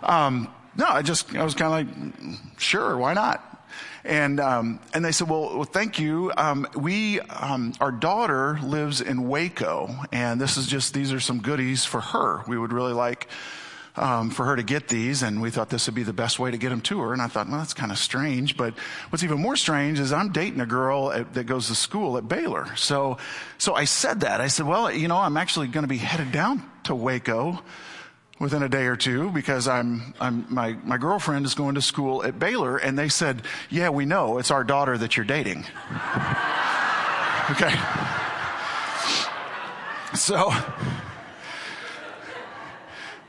Um, 0.02 0.48
no, 0.76 0.86
I 0.86 1.02
just, 1.02 1.34
I 1.34 1.44
was 1.44 1.54
kind 1.54 1.88
of 1.88 1.96
like, 1.96 2.38
sure, 2.58 2.96
why 2.96 3.14
not? 3.14 3.51
And, 4.04 4.40
um, 4.40 4.80
and 4.92 5.04
they 5.04 5.12
said, 5.12 5.28
well, 5.28 5.54
well 5.54 5.64
thank 5.64 5.98
you. 5.98 6.32
Um, 6.36 6.66
we, 6.74 7.20
um, 7.20 7.72
our 7.80 7.92
daughter 7.92 8.58
lives 8.62 9.00
in 9.00 9.28
Waco 9.28 9.94
and 10.10 10.40
this 10.40 10.56
is 10.56 10.66
just, 10.66 10.92
these 10.94 11.12
are 11.12 11.20
some 11.20 11.40
goodies 11.40 11.84
for 11.84 12.00
her. 12.00 12.42
We 12.48 12.58
would 12.58 12.72
really 12.72 12.92
like, 12.92 13.28
um, 13.96 14.30
for 14.30 14.46
her 14.46 14.56
to 14.56 14.62
get 14.62 14.88
these, 14.88 15.22
and 15.22 15.42
we 15.42 15.50
thought 15.50 15.68
this 15.68 15.86
would 15.86 15.94
be 15.94 16.02
the 16.02 16.12
best 16.12 16.38
way 16.38 16.50
to 16.50 16.56
get 16.56 16.70
them 16.70 16.80
to 16.82 17.00
her. 17.00 17.12
And 17.12 17.20
I 17.20 17.26
thought, 17.26 17.48
well, 17.48 17.58
that's 17.58 17.74
kind 17.74 17.92
of 17.92 17.98
strange. 17.98 18.56
But 18.56 18.74
what's 19.10 19.22
even 19.22 19.40
more 19.40 19.56
strange 19.56 20.00
is 20.00 20.12
I'm 20.12 20.32
dating 20.32 20.60
a 20.60 20.66
girl 20.66 21.12
at, 21.12 21.34
that 21.34 21.44
goes 21.44 21.68
to 21.68 21.74
school 21.74 22.16
at 22.16 22.26
Baylor. 22.26 22.74
So, 22.76 23.18
so 23.58 23.74
I 23.74 23.84
said 23.84 24.20
that. 24.20 24.40
I 24.40 24.46
said, 24.46 24.66
well, 24.66 24.90
you 24.90 25.08
know, 25.08 25.18
I'm 25.18 25.36
actually 25.36 25.68
going 25.68 25.84
to 25.84 25.88
be 25.88 25.98
headed 25.98 26.32
down 26.32 26.68
to 26.84 26.94
Waco 26.94 27.62
within 28.38 28.62
a 28.62 28.68
day 28.68 28.86
or 28.86 28.96
two 28.96 29.30
because 29.30 29.68
I'm, 29.68 30.14
I'm, 30.20 30.46
my, 30.48 30.72
my 30.84 30.98
girlfriend 30.98 31.46
is 31.46 31.54
going 31.54 31.76
to 31.76 31.82
school 31.82 32.24
at 32.24 32.38
Baylor 32.38 32.76
and 32.76 32.98
they 32.98 33.08
said, 33.08 33.42
yeah, 33.70 33.88
we 33.90 34.04
know 34.04 34.38
it's 34.38 34.50
our 34.50 34.64
daughter 34.64 34.98
that 34.98 35.16
you're 35.16 35.26
dating. 35.26 35.64
okay. 37.50 37.74
So, 40.14 40.52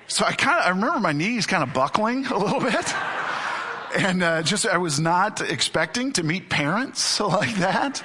so 0.08 0.26
I 0.26 0.34
kind 0.34 0.60
of, 0.60 0.66
I 0.66 0.70
remember 0.70 1.00
my 1.00 1.14
knees 1.14 1.46
kind 1.46 1.64
of 1.64 1.74
buckling 1.74 2.26
a 2.28 2.38
little 2.38 2.60
bit. 2.72 2.94
And 3.96 4.24
uh, 4.24 4.42
just, 4.42 4.66
I 4.66 4.78
was 4.78 5.00
not 5.00 5.42
expecting 5.42 6.14
to 6.14 6.24
meet 6.24 6.50
parents 6.50 7.20
like 7.20 7.56
that. 7.56 8.04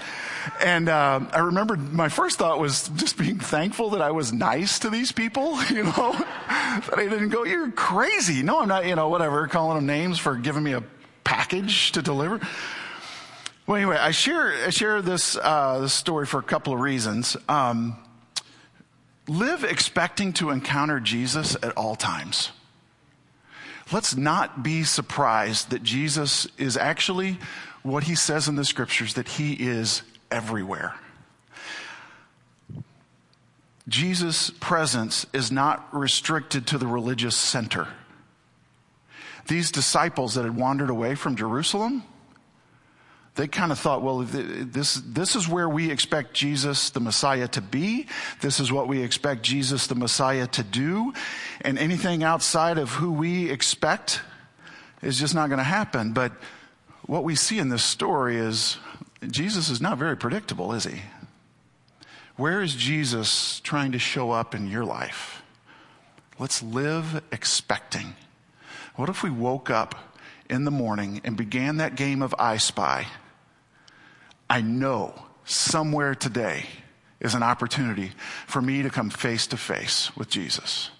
And 0.61 0.88
uh, 0.88 1.20
I 1.32 1.40
remember 1.40 1.76
my 1.76 2.08
first 2.08 2.38
thought 2.38 2.58
was 2.58 2.88
just 2.90 3.16
being 3.18 3.38
thankful 3.38 3.90
that 3.90 4.02
I 4.02 4.11
was 4.11 4.32
nice 4.32 4.78
to 4.80 4.90
these 4.90 5.12
people, 5.12 5.62
you 5.70 5.84
know, 5.84 6.12
that 6.48 6.94
I 6.96 7.06
didn't 7.08 7.30
go, 7.30 7.44
you're 7.44 7.70
crazy. 7.70 8.42
No, 8.42 8.61
I'm 8.61 8.68
not, 8.68 8.87
you 8.87 8.96
know, 8.96 9.08
whatever, 9.08 9.46
calling 9.48 9.76
them 9.76 9.87
names 9.87 10.18
for 10.18 10.37
giving 10.37 10.62
me 10.62 10.72
a 10.72 10.82
package 11.24 11.92
to 11.92 12.02
deliver. 12.02 12.40
Well, 13.66 13.76
anyway, 13.76 13.96
I 13.96 14.12
share, 14.12 14.52
I 14.66 14.70
share 14.70 15.02
this, 15.02 15.37
uh, 15.37 15.80
this 15.80 15.92
story 15.92 16.26
for 16.26 16.40
a 16.40 16.42
couple 16.42 16.72
of 16.72 16.80
reasons. 16.80 17.37
Um, 17.48 17.96
live 19.26 19.62
expecting 19.62 20.32
to 20.34 20.50
encounter 20.50 21.00
Jesus 21.00 21.54
at 21.56 21.76
all 21.76 21.94
times. 21.94 22.50
Let's 23.92 24.16
not 24.16 24.62
be 24.62 24.84
surprised 24.84 25.70
that 25.70 25.82
Jesus 25.82 26.46
is 26.58 26.76
actually 26.76 27.38
what 27.82 28.04
he 28.04 28.14
says 28.14 28.48
in 28.48 28.56
the 28.56 28.64
scriptures 28.64 29.14
that 29.14 29.28
he 29.28 29.54
is 29.54 30.02
everywhere. 30.30 30.94
Jesus' 33.88 34.50
presence 34.50 35.26
is 35.32 35.50
not 35.50 35.88
restricted 35.94 36.66
to 36.68 36.78
the 36.78 36.86
religious 36.86 37.36
center. 37.36 37.88
These 39.46 39.70
disciples 39.72 40.34
that 40.34 40.44
had 40.44 40.54
wandered 40.54 40.90
away 40.90 41.14
from 41.14 41.36
Jerusalem, 41.36 42.02
they 43.34 43.46
kind 43.46 43.72
of 43.72 43.78
thought, 43.78 44.02
well, 44.02 44.18
this, 44.18 45.00
this 45.06 45.36
is 45.36 45.48
where 45.48 45.68
we 45.68 45.90
expect 45.90 46.34
Jesus, 46.34 46.90
the 46.90 47.00
Messiah, 47.00 47.48
to 47.48 47.62
be. 47.62 48.08
This 48.42 48.60
is 48.60 48.70
what 48.70 48.88
we 48.88 49.00
expect 49.02 49.42
Jesus, 49.42 49.86
the 49.86 49.94
Messiah, 49.94 50.48
to 50.48 50.62
do. 50.62 51.14
And 51.62 51.78
anything 51.78 52.22
outside 52.22 52.76
of 52.76 52.90
who 52.90 53.12
we 53.12 53.48
expect 53.48 54.20
is 55.02 55.18
just 55.18 55.34
not 55.34 55.48
going 55.48 55.58
to 55.58 55.64
happen. 55.64 56.12
But 56.12 56.32
what 57.06 57.24
we 57.24 57.36
see 57.36 57.58
in 57.58 57.68
this 57.68 57.84
story 57.84 58.36
is 58.36 58.76
Jesus 59.26 59.68
is 59.68 59.81
not 59.81 59.98
very 59.98 60.16
predictable, 60.16 60.72
is 60.72 60.85
he? 60.85 61.02
Where 62.37 62.62
is 62.62 62.74
Jesus 62.74 63.61
trying 63.61 63.92
to 63.92 63.98
show 63.98 64.31
up 64.31 64.54
in 64.54 64.68
your 64.68 64.85
life? 64.85 65.42
Let's 66.38 66.62
live 66.62 67.22
expecting. 67.33 68.14
What 68.94 69.09
if 69.09 69.24
we 69.24 69.31
woke 69.31 69.70
up 69.70 70.14
in 70.48 70.64
the 70.64 70.70
morning 70.70 71.20
and 71.24 71.37
began 71.37 71.78
that 71.78 71.96
game 71.96 72.22
of 72.22 72.35
I 72.38 72.59
Spy? 72.59 73.07
I 74.48 74.61
know 74.61 75.14
somewhere 75.44 76.14
today 76.14 76.66
is 77.20 77.35
an 77.35 77.42
opportunity 77.42 78.12
for 78.46 78.62
me 78.62 78.83
to 78.83 78.90
come 78.90 79.11
face 79.11 79.48
to 79.48 79.57
face 79.57 80.16
with 80.16 80.31
Jesus. 80.31 80.90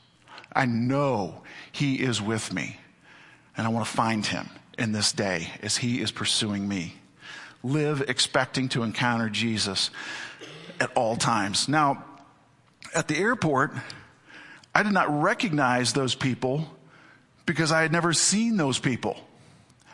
I 0.53 0.67
know 0.67 1.43
He 1.71 2.03
is 2.03 2.21
with 2.21 2.53
me, 2.53 2.81
and 3.57 3.65
I 3.65 3.71
want 3.71 3.87
to 3.87 3.93
find 3.93 4.27
Him 4.27 4.49
in 4.77 4.91
this 4.91 5.13
day 5.13 5.53
as 5.63 5.77
He 5.77 6.01
is 6.01 6.11
pursuing 6.11 6.67
me 6.67 6.98
live 7.63 8.03
expecting 8.03 8.69
to 8.71 8.83
encounter 8.83 9.29
Jesus 9.29 9.91
at 10.81 10.91
all 10.97 11.17
times. 11.17 11.69
Now, 11.69 12.05
at 12.95 13.09
the 13.09 13.17
airport, 13.17 13.73
I 14.75 14.83
did 14.83 14.93
not 14.93 15.23
recognize 15.23 15.93
those 15.93 16.15
people 16.15 16.71
because 17.47 17.73
I 17.73 17.83
had 17.83 17.93
never 17.93 18.13
seen 18.13 18.57
those 18.57 18.79
people. 18.79 19.17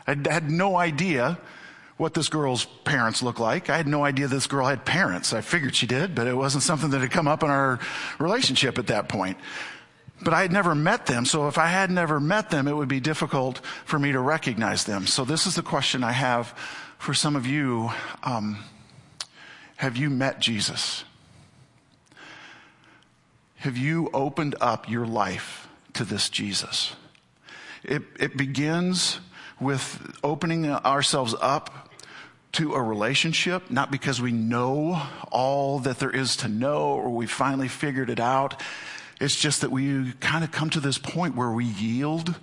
I 0.07 0.15
had 0.29 0.51
no 0.51 0.77
idea 0.77 1.39
what 1.97 2.13
this 2.13 2.27
girl's 2.29 2.65
parents 2.83 3.23
looked 3.23 3.39
like. 3.39 3.69
I 3.69 3.77
had 3.77 3.87
no 3.87 4.03
idea 4.03 4.27
this 4.27 4.47
girl 4.47 4.67
had 4.67 4.85
parents. 4.85 5.33
I 5.33 5.41
figured 5.41 5.75
she 5.75 5.87
did, 5.87 6.13
but 6.13 6.27
it 6.27 6.35
wasn't 6.35 6.63
something 6.63 6.89
that 6.89 6.99
had 6.99 7.11
come 7.11 7.27
up 7.27 7.41
in 7.41 7.49
our 7.49 7.79
relationship 8.19 8.77
at 8.77 8.87
that 8.87 9.07
point. 9.07 9.37
But 10.21 10.33
I 10.33 10.41
had 10.41 10.51
never 10.51 10.75
met 10.75 11.05
them, 11.05 11.25
so 11.25 11.47
if 11.47 11.57
I 11.57 11.67
had 11.67 11.89
never 11.91 12.19
met 12.19 12.49
them, 12.49 12.67
it 12.67 12.75
would 12.75 12.87
be 12.87 12.99
difficult 12.99 13.59
for 13.85 13.97
me 13.97 14.11
to 14.11 14.19
recognize 14.19 14.83
them. 14.83 15.07
So 15.07 15.25
this 15.25 15.47
is 15.47 15.55
the 15.55 15.61
question 15.61 16.03
I 16.03 16.11
have 16.11 16.57
for 16.97 17.13
some 17.13 17.35
of 17.35 17.45
you, 17.45 17.91
um, 18.23 18.63
have 19.77 19.97
you 19.97 20.09
met 20.09 20.39
Jesus? 20.39 21.03
Have 23.57 23.77
you 23.77 24.09
opened 24.13 24.55
up 24.61 24.89
your 24.89 25.05
life 25.05 25.67
to 25.93 26.03
this 26.03 26.29
Jesus? 26.29 26.95
It, 27.83 28.03
it 28.19 28.37
begins 28.37 29.19
with 29.59 30.17
opening 30.23 30.69
ourselves 30.69 31.35
up 31.41 31.91
to 32.53 32.73
a 32.73 32.81
relationship, 32.81 33.69
not 33.69 33.91
because 33.91 34.21
we 34.21 34.31
know 34.31 35.01
all 35.31 35.79
that 35.79 35.99
there 35.99 36.09
is 36.09 36.37
to 36.37 36.47
know 36.47 36.93
or 36.93 37.09
we 37.09 37.27
finally 37.27 37.67
figured 37.67 38.09
it 38.09 38.19
out. 38.19 38.61
It's 39.19 39.35
just 39.35 39.61
that 39.61 39.71
we 39.71 40.13
kind 40.19 40.43
of 40.43 40.51
come 40.51 40.69
to 40.71 40.79
this 40.79 40.97
point 40.97 41.35
where 41.35 41.51
we 41.51 41.65
yield 41.65 42.35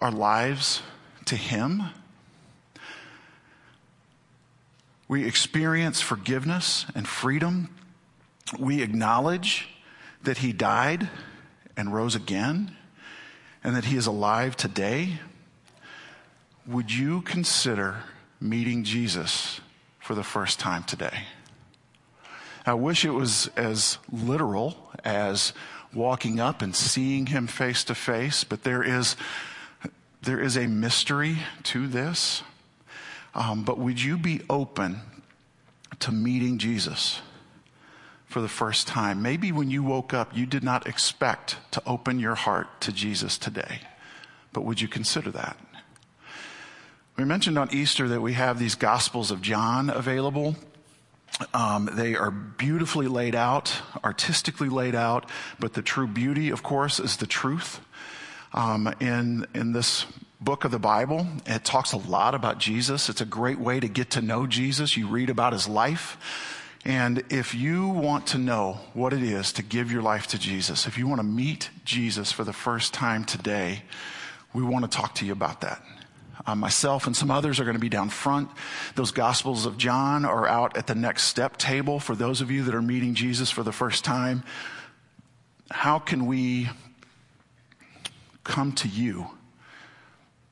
our 0.00 0.10
lives 0.10 0.82
to 1.26 1.36
Him 1.36 1.84
We 5.10 5.26
experience 5.26 6.00
forgiveness 6.00 6.86
and 6.94 7.08
freedom. 7.08 7.74
We 8.56 8.80
acknowledge 8.80 9.68
that 10.22 10.38
He 10.38 10.52
died 10.52 11.10
and 11.76 11.92
rose 11.92 12.14
again 12.14 12.76
and 13.64 13.74
that 13.74 13.86
He 13.86 13.96
is 13.96 14.06
alive 14.06 14.56
today. 14.56 15.18
Would 16.64 16.92
you 16.92 17.22
consider 17.22 18.04
meeting 18.40 18.84
Jesus 18.84 19.60
for 19.98 20.14
the 20.14 20.22
first 20.22 20.60
time 20.60 20.84
today? 20.84 21.24
I 22.64 22.74
wish 22.74 23.04
it 23.04 23.10
was 23.10 23.50
as 23.56 23.98
literal 24.12 24.92
as 25.02 25.52
walking 25.92 26.38
up 26.38 26.62
and 26.62 26.76
seeing 26.76 27.26
him 27.26 27.48
face 27.48 27.82
to 27.82 27.96
face, 27.96 28.44
but 28.44 28.62
there 28.62 28.84
is, 28.84 29.16
there 30.22 30.40
is 30.40 30.56
a 30.56 30.68
mystery 30.68 31.38
to 31.64 31.88
this. 31.88 32.44
Um, 33.34 33.64
but 33.64 33.78
would 33.78 34.02
you 34.02 34.16
be 34.16 34.42
open 34.50 35.00
to 36.00 36.12
meeting 36.12 36.58
Jesus 36.58 37.20
for 38.26 38.40
the 38.40 38.48
first 38.48 38.88
time? 38.88 39.22
Maybe 39.22 39.52
when 39.52 39.70
you 39.70 39.82
woke 39.82 40.12
up, 40.12 40.36
you 40.36 40.46
did 40.46 40.64
not 40.64 40.86
expect 40.86 41.56
to 41.72 41.82
open 41.86 42.18
your 42.18 42.34
heart 42.34 42.80
to 42.82 42.92
Jesus 42.92 43.38
today, 43.38 43.80
but 44.52 44.62
would 44.62 44.80
you 44.80 44.88
consider 44.88 45.30
that? 45.30 45.56
We 47.16 47.24
mentioned 47.24 47.58
on 47.58 47.68
Easter 47.72 48.08
that 48.08 48.20
we 48.20 48.32
have 48.32 48.58
these 48.58 48.74
Gospels 48.74 49.30
of 49.30 49.42
John 49.42 49.90
available. 49.90 50.56
Um, 51.54 51.88
they 51.92 52.16
are 52.16 52.30
beautifully 52.30 53.08
laid 53.08 53.34
out, 53.34 53.82
artistically 54.02 54.68
laid 54.68 54.94
out, 54.94 55.28
but 55.58 55.74
the 55.74 55.82
true 55.82 56.06
beauty, 56.06 56.50
of 56.50 56.62
course, 56.62 56.98
is 56.98 57.18
the 57.18 57.26
truth. 57.26 57.80
Um, 58.52 58.92
in 59.00 59.46
in 59.54 59.72
this 59.72 60.06
book 60.40 60.64
of 60.64 60.70
the 60.70 60.78
Bible, 60.78 61.26
it 61.46 61.64
talks 61.64 61.92
a 61.92 61.98
lot 61.98 62.34
about 62.34 62.58
Jesus. 62.58 63.08
It's 63.08 63.20
a 63.20 63.26
great 63.26 63.58
way 63.58 63.78
to 63.78 63.88
get 63.88 64.10
to 64.10 64.22
know 64.22 64.46
Jesus. 64.46 64.96
You 64.96 65.06
read 65.06 65.28
about 65.28 65.52
his 65.52 65.68
life. 65.68 66.16
And 66.84 67.22
if 67.28 67.54
you 67.54 67.88
want 67.88 68.28
to 68.28 68.38
know 68.38 68.80
what 68.94 69.12
it 69.12 69.22
is 69.22 69.52
to 69.54 69.62
give 69.62 69.92
your 69.92 70.00
life 70.00 70.28
to 70.28 70.38
Jesus, 70.38 70.86
if 70.86 70.96
you 70.96 71.06
want 71.06 71.18
to 71.18 71.26
meet 71.26 71.68
Jesus 71.84 72.32
for 72.32 72.42
the 72.42 72.54
first 72.54 72.94
time 72.94 73.24
today, 73.24 73.82
we 74.54 74.62
want 74.62 74.90
to 74.90 74.90
talk 74.90 75.14
to 75.16 75.26
you 75.26 75.32
about 75.32 75.60
that. 75.60 75.82
Uh, 76.46 76.54
myself 76.54 77.06
and 77.06 77.14
some 77.14 77.30
others 77.30 77.60
are 77.60 77.64
going 77.64 77.74
to 77.74 77.80
be 77.80 77.90
down 77.90 78.08
front. 78.08 78.48
Those 78.94 79.10
Gospels 79.10 79.66
of 79.66 79.76
John 79.76 80.24
are 80.24 80.48
out 80.48 80.74
at 80.74 80.86
the 80.86 80.94
next 80.94 81.24
step 81.24 81.58
table 81.58 82.00
for 82.00 82.16
those 82.16 82.40
of 82.40 82.50
you 82.50 82.64
that 82.64 82.74
are 82.74 82.80
meeting 82.80 83.14
Jesus 83.14 83.50
for 83.50 83.62
the 83.62 83.72
first 83.72 84.06
time. 84.06 84.42
How 85.70 85.98
can 85.98 86.24
we 86.24 86.70
come 88.42 88.72
to 88.72 88.88
you 88.88 89.26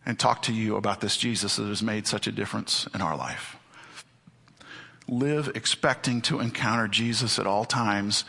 and 0.08 0.18
talk 0.18 0.42
to 0.42 0.54
you 0.54 0.76
about 0.76 1.00
this 1.00 1.18
Jesus 1.18 1.56
that 1.56 1.66
has 1.66 1.82
made 1.82 2.06
such 2.06 2.26
a 2.26 2.32
difference 2.32 2.88
in 2.94 3.02
our 3.02 3.16
life? 3.16 3.56
Live 5.06 5.52
expecting 5.54 6.22
to 6.22 6.40
encounter 6.40 6.88
Jesus 6.88 7.38
at 7.38 7.46
all 7.46 7.66
times, 7.66 8.24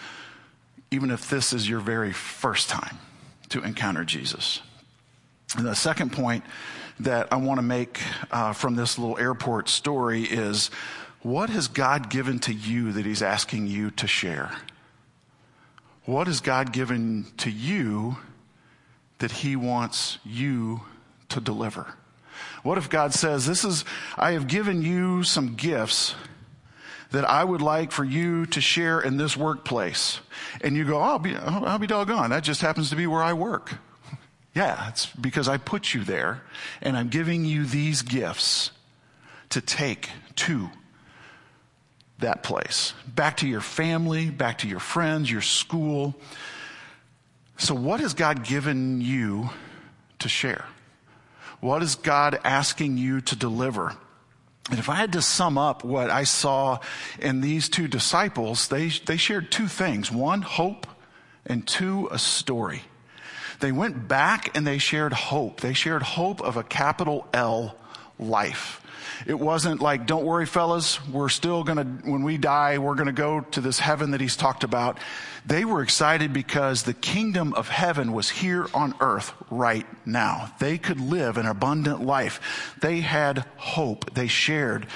even 0.92 1.10
if 1.10 1.30
this 1.30 1.54
is 1.54 1.68
your 1.68 1.80
very 1.80 2.12
first 2.12 2.70
time 2.70 3.00
to 3.48 3.64
encounter 3.64 4.04
Jesus. 4.04 4.62
And 5.58 5.66
the 5.66 5.74
second 5.74 6.12
point 6.12 6.44
that 7.00 7.30
I 7.32 7.38
want 7.38 7.60
to 7.60 7.66
make 7.66 8.02
uh, 8.30 8.52
from 8.52 8.76
this 8.76 9.00
little 9.00 9.18
airport 9.18 9.70
story 9.70 10.24
is 10.24 10.70
what 11.22 11.50
has 11.50 11.70
God 11.70 12.10
given 12.10 12.40
to 12.40 12.54
you 12.54 12.92
that 12.92 13.06
He's 13.06 13.22
asking 13.22 13.68
you 13.68 13.90
to 13.92 14.06
share? 14.08 14.52
What 16.04 16.28
has 16.28 16.42
God 16.42 16.74
given 16.74 17.28
to 17.38 17.50
you 17.50 18.18
that 19.20 19.32
He 19.32 19.56
wants 19.56 20.18
you 20.26 20.82
to 21.30 21.40
deliver? 21.40 21.94
What 22.64 22.78
if 22.78 22.90
God 22.90 23.14
says, 23.14 23.46
This 23.46 23.64
is, 23.64 23.86
I 24.18 24.32
have 24.32 24.48
given 24.48 24.82
you 24.82 25.24
some 25.24 25.56
gifts 25.56 26.16
that 27.12 27.26
I 27.26 27.44
would 27.44 27.62
like 27.62 27.92
for 27.92 28.04
you 28.04 28.46
to 28.48 28.62
share 28.62 29.00
in 29.00 29.18
this 29.18 29.36
workplace. 29.36 30.20
And 30.62 30.76
you 30.76 30.86
go, 30.86 31.00
I'll 31.00 31.20
be, 31.20 31.36
I'll 31.36 31.80
be 31.80 31.88
doggone. 31.88 32.30
That 32.30 32.44
just 32.44 32.62
happens 32.62 32.90
to 32.92 32.96
be 32.96 33.08
where 33.08 33.24
I 33.24 33.34
work. 33.34 33.78
Yeah, 34.54 34.90
it's 34.90 35.08
because 35.08 35.48
I 35.48 35.58
put 35.58 35.94
you 35.94 36.04
there 36.04 36.44
and 36.82 36.98
I'm 36.98 37.10
giving 37.10 37.46
you 37.46 37.66
these 37.66 38.02
gifts 38.02 38.72
to 39.50 39.62
take 39.62 40.10
to 40.38 40.70
that 42.20 42.44
place. 42.44 42.94
Back 43.08 43.38
to 43.38 43.48
your 43.48 43.62
family, 43.62 44.30
back 44.30 44.60
to 44.60 44.68
your 44.68 44.80
friends, 44.80 45.32
your 45.32 45.42
school. 45.42 46.16
So, 47.58 47.74
what 47.74 48.00
has 48.00 48.14
God 48.14 48.44
given 48.44 49.02
you 49.02 49.50
to 50.20 50.30
share? 50.30 50.66
What 51.60 51.84
is 51.84 51.96
God 51.96 52.40
asking 52.44 52.98
you 52.98 53.22
to 53.22 53.36
deliver? 53.36 53.96
And 54.70 54.78
if 54.78 54.90
I 54.90 54.96
had 54.96 55.14
to 55.14 55.22
sum 55.22 55.58
up 55.58 55.84
what 55.84 56.10
I 56.10 56.24
saw 56.24 56.80
in 57.20 57.42
these 57.42 57.70
two 57.70 57.88
disciples, 57.88 58.68
they, 58.68 58.90
they 58.90 59.18
shared 59.18 59.52
two 59.52 59.68
things 59.68 60.12
one, 60.12 60.42
hope, 60.42 60.88
and 61.46 61.68
two, 61.68 62.08
a 62.12 62.20
story. 62.20 62.84
They 63.60 63.72
went 63.72 64.08
back 64.08 64.56
and 64.56 64.66
they 64.66 64.78
shared 64.78 65.12
hope. 65.12 65.62
They 65.62 65.74
shared 65.74 66.04
hope 66.04 66.40
of 66.42 66.56
a 66.56 66.64
capital 66.64 67.28
L 67.34 67.76
life. 68.18 68.82
It 69.26 69.40
wasn't 69.40 69.82
like, 69.82 70.06
don't 70.06 70.26
worry, 70.26 70.46
fellas, 70.46 71.06
we're 71.08 71.30
still 71.30 71.64
gonna, 71.64 71.84
when 71.84 72.24
we 72.24 72.38
die, 72.38 72.78
we're 72.78 72.96
gonna 72.96 73.12
go 73.12 73.42
to 73.42 73.62
this 73.62 73.80
heaven 73.80 74.12
that 74.12 74.22
he's 74.22 74.36
talked 74.36 74.64
about. 74.64 75.00
They 75.46 75.66
were 75.66 75.82
excited 75.82 76.34
because 76.34 76.84
the 76.84 76.94
kingdom 76.94 77.54
of 77.54 77.70
heaven 77.70 78.14
was 78.14 78.30
here 78.30 78.68
on 78.74 78.94
earth 79.00 79.34
right 79.50 79.86
now. 80.06 80.54
They 80.60 80.78
could 80.78 81.00
live 81.00 81.38
an 81.38 81.46
abundant 81.46 82.02
life. 82.02 82.76
They 82.82 83.02
had 83.02 83.46
hope. 83.58 84.14
They 84.14 84.28
shared 84.28 84.88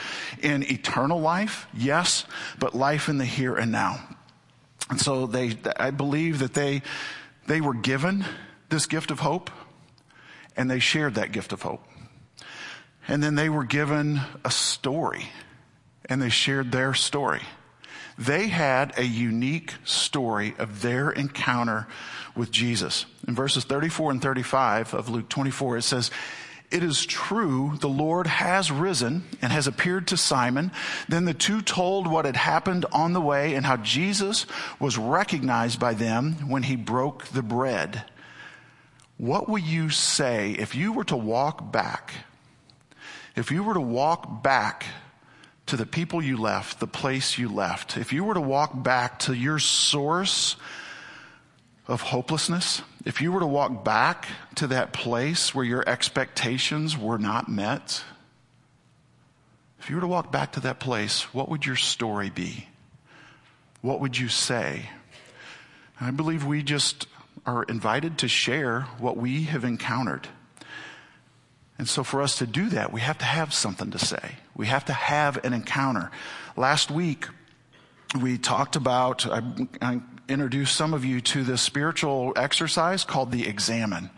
in 0.42 0.64
eternal 0.64 1.20
life, 1.20 1.68
yes, 1.74 2.26
but 2.60 2.76
life 2.76 3.10
in 3.10 3.18
the 3.18 3.26
here 3.26 3.56
and 3.56 3.72
now. 3.72 4.00
And 4.90 5.00
so 5.00 5.26
they, 5.26 5.58
I 5.78 5.92
believe 5.92 6.40
that 6.40 6.54
they, 6.54 6.82
they 7.48 7.62
were 7.62 7.74
given 7.74 8.26
this 8.70 8.86
gift 8.86 9.12
of 9.12 9.20
hope 9.20 9.50
and 10.56 10.70
they 10.70 10.80
shared 10.80 11.16
that 11.16 11.32
gift 11.32 11.54
of 11.54 11.62
hope. 11.62 11.84
And 13.08 13.22
then 13.22 13.36
they 13.36 13.50
were 13.50 13.66
given 13.66 14.22
a 14.46 14.52
story 14.52 15.28
and 16.06 16.22
they 16.22 16.30
shared 16.30 16.72
their 16.72 16.94
story. 16.94 17.42
They 18.18 18.48
had 18.48 18.98
a 18.98 19.04
unique 19.04 19.74
story 19.84 20.54
of 20.60 20.82
their 20.82 21.10
encounter 21.10 21.88
with 22.36 22.52
Jesus. 22.52 23.06
In 23.28 23.36
verses 23.36 23.64
34 23.64 24.12
and 24.12 24.22
35 24.22 24.94
of 24.94 25.10
Luke 25.10 25.30
24, 25.30 25.78
it 25.78 25.82
says, 25.82 26.12
it 26.74 26.82
is 26.82 27.06
true, 27.06 27.78
the 27.80 27.88
Lord 27.88 28.26
has 28.26 28.72
risen 28.72 29.26
and 29.44 29.54
has 29.54 29.68
appeared 29.68 30.08
to 30.08 30.18
Simon. 30.18 30.72
Then 31.08 31.26
the 31.26 31.34
two 31.36 31.62
told 31.62 32.08
what 32.08 32.26
had 32.26 32.36
happened 32.36 32.88
on 32.92 33.14
the 33.14 33.22
way 33.22 33.54
and 33.54 33.64
how 33.64 33.78
Jesus 33.78 34.48
was 34.80 34.98
recognized 34.98 35.80
by 35.80 35.94
them 35.94 36.50
when 36.50 36.64
he 36.64 36.76
broke 36.76 37.26
the 37.26 37.44
bread. 37.44 38.06
What 39.18 39.48
will 39.48 39.60
you 39.60 39.92
say 39.92 40.54
if 40.54 40.74
you 40.74 40.94
were 40.94 41.04
to 41.06 41.16
walk 41.16 41.72
back? 41.72 42.14
If 43.36 43.52
you 43.52 43.64
were 43.64 43.74
to 43.74 43.82
walk 43.82 44.44
back 44.44 44.86
to 45.66 45.78
the 45.78 45.86
people 45.86 46.22
you 46.22 46.38
left, 46.38 46.80
the 46.80 46.88
place 46.88 47.38
you 47.38 47.50
left, 47.50 47.98
if 47.98 48.14
you 48.14 48.24
were 48.24 48.36
to 48.36 48.42
walk 48.42 48.84
back 48.84 49.20
to 49.20 49.34
your 49.34 49.60
source 49.60 50.56
of 51.88 52.02
hopelessness, 52.02 52.82
if 53.06 53.22
you 53.22 53.32
were 53.32 53.40
to 53.40 53.48
walk 53.48 53.84
back 53.84 54.28
to 54.56 54.68
that 54.68 54.94
place 54.94 55.54
where 55.56 55.66
your 55.66 55.88
expectations 55.88 56.98
were 56.98 57.18
not 57.18 57.50
met, 57.50 58.04
if 59.80 59.90
you 59.90 59.96
were 59.96 60.02
to 60.02 60.08
walk 60.08 60.32
back 60.32 60.54
to 60.54 60.62
that 60.62 60.80
place, 60.80 61.34
what 61.34 61.50
would 61.50 61.66
your 61.66 61.76
story 61.76 62.30
be? 62.30 62.68
What 63.82 64.00
would 64.00 64.18
you 64.18 64.30
say? 64.30 64.90
I 66.00 66.12
believe 66.12 66.46
we 66.46 66.64
just 66.64 67.08
are 67.46 67.64
invited 67.64 68.20
to 68.20 68.28
share 68.28 68.82
what 69.00 69.18
we 69.18 69.44
have 69.44 69.64
encountered. 69.66 70.28
And 71.78 71.88
so 71.88 72.04
for 72.04 72.22
us 72.22 72.38
to 72.38 72.46
do 72.46 72.70
that, 72.70 72.94
we 72.94 73.02
have 73.02 73.18
to 73.18 73.26
have 73.26 73.54
something 73.54 73.92
to 73.92 74.00
say. 74.00 74.38
We 74.56 74.68
have 74.68 74.86
to 74.86 74.94
have 74.94 75.44
an 75.44 75.54
encounter. 75.54 76.12
Last 76.56 76.92
week, 76.92 77.28
we 78.22 78.38
talked 78.38 78.76
about, 78.76 79.26
I, 79.26 79.42
I 79.82 80.02
introduced 80.30 80.76
some 80.76 80.94
of 80.94 81.04
you 81.04 81.20
to 81.22 81.44
this 81.44 81.62
spiritual 81.62 82.34
exercise 82.36 83.04
called 83.04 83.32
the 83.32 83.48
examen. 83.48 84.12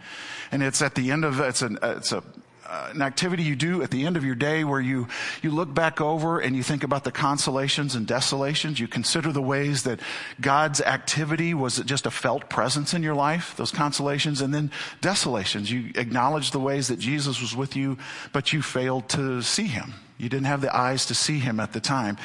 And 0.52 0.62
it's 0.62 0.82
at 0.82 0.96
the 0.96 1.12
end 1.12 1.24
of, 1.24 1.40
it's 1.40 1.62
an, 1.62 1.80
it's 1.82 2.12
a, 2.12 2.24
uh, 2.68 2.90
an 2.94 3.02
activity 3.02 3.44
you 3.44 3.56
do 3.56 3.84
at 3.84 3.92
the 3.92 4.06
end 4.06 4.18
of 4.18 4.24
your 4.24 4.36
day 4.36 4.64
where 4.64 4.80
you, 4.80 5.08
you 5.42 5.52
look 5.52 5.74
back 5.74 6.02
over 6.02 6.40
and 6.40 6.56
you 6.56 6.64
think 6.64 6.84
about 6.84 7.04
the 7.04 7.12
consolations 7.12 7.96
and 7.96 8.08
desolations. 8.08 8.80
You 8.80 8.88
consider 8.88 9.32
the 9.32 9.42
ways 9.42 9.84
that 9.84 10.00
God's 10.42 10.82
activity 10.82 11.54
was 11.54 11.78
just 11.80 12.06
a 12.06 12.12
felt 12.12 12.50
presence 12.50 12.94
in 12.94 13.04
your 13.04 13.16
life, 13.16 13.56
those 13.56 13.72
consolations, 13.72 14.42
and 14.42 14.54
then 14.54 14.72
desolations. 15.02 15.72
You 15.72 15.92
acknowledge 15.96 16.52
the 16.52 16.60
ways 16.60 16.88
that 16.88 17.00
Jesus 17.00 17.40
was 17.40 17.56
with 17.56 17.76
you, 17.76 17.98
but 18.34 18.54
you 18.54 18.62
failed 18.62 19.10
to 19.10 19.42
see 19.42 19.68
him. 19.68 19.94
You 20.18 20.30
didn't 20.30 20.48
have 20.48 20.62
the 20.62 20.76
eyes 20.76 21.06
to 21.08 21.16
see 21.16 21.40
him 21.40 21.60
at 21.60 21.74
the 21.74 21.80
time. 21.80 22.18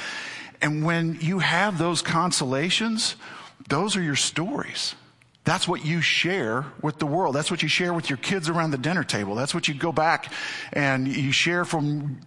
And 0.62 0.85
when 0.85 1.18
you 1.20 1.38
have 1.40 1.79
those 1.79 2.03
consolations, 2.03 3.16
those 3.68 3.96
are 3.96 4.03
your 4.03 4.16
stories. 4.16 4.94
That's 5.44 5.66
what 5.66 5.85
you 5.85 6.03
share 6.03 6.66
with 6.83 6.98
the 6.98 7.07
world. 7.07 7.35
That's 7.35 7.50
what 7.50 7.62
you 7.62 7.68
share 7.68 7.94
with 7.94 8.11
your 8.11 8.18
kids 8.18 8.48
around 8.48 8.72
the 8.72 8.79
dinner 8.79 9.03
table. 9.03 9.35
That's 9.35 9.55
what 9.55 9.68
you 9.68 9.74
go 9.74 9.90
back 9.90 10.33
and 10.72 11.09
you 11.09 11.33
share 11.33 11.64
from, 11.64 12.20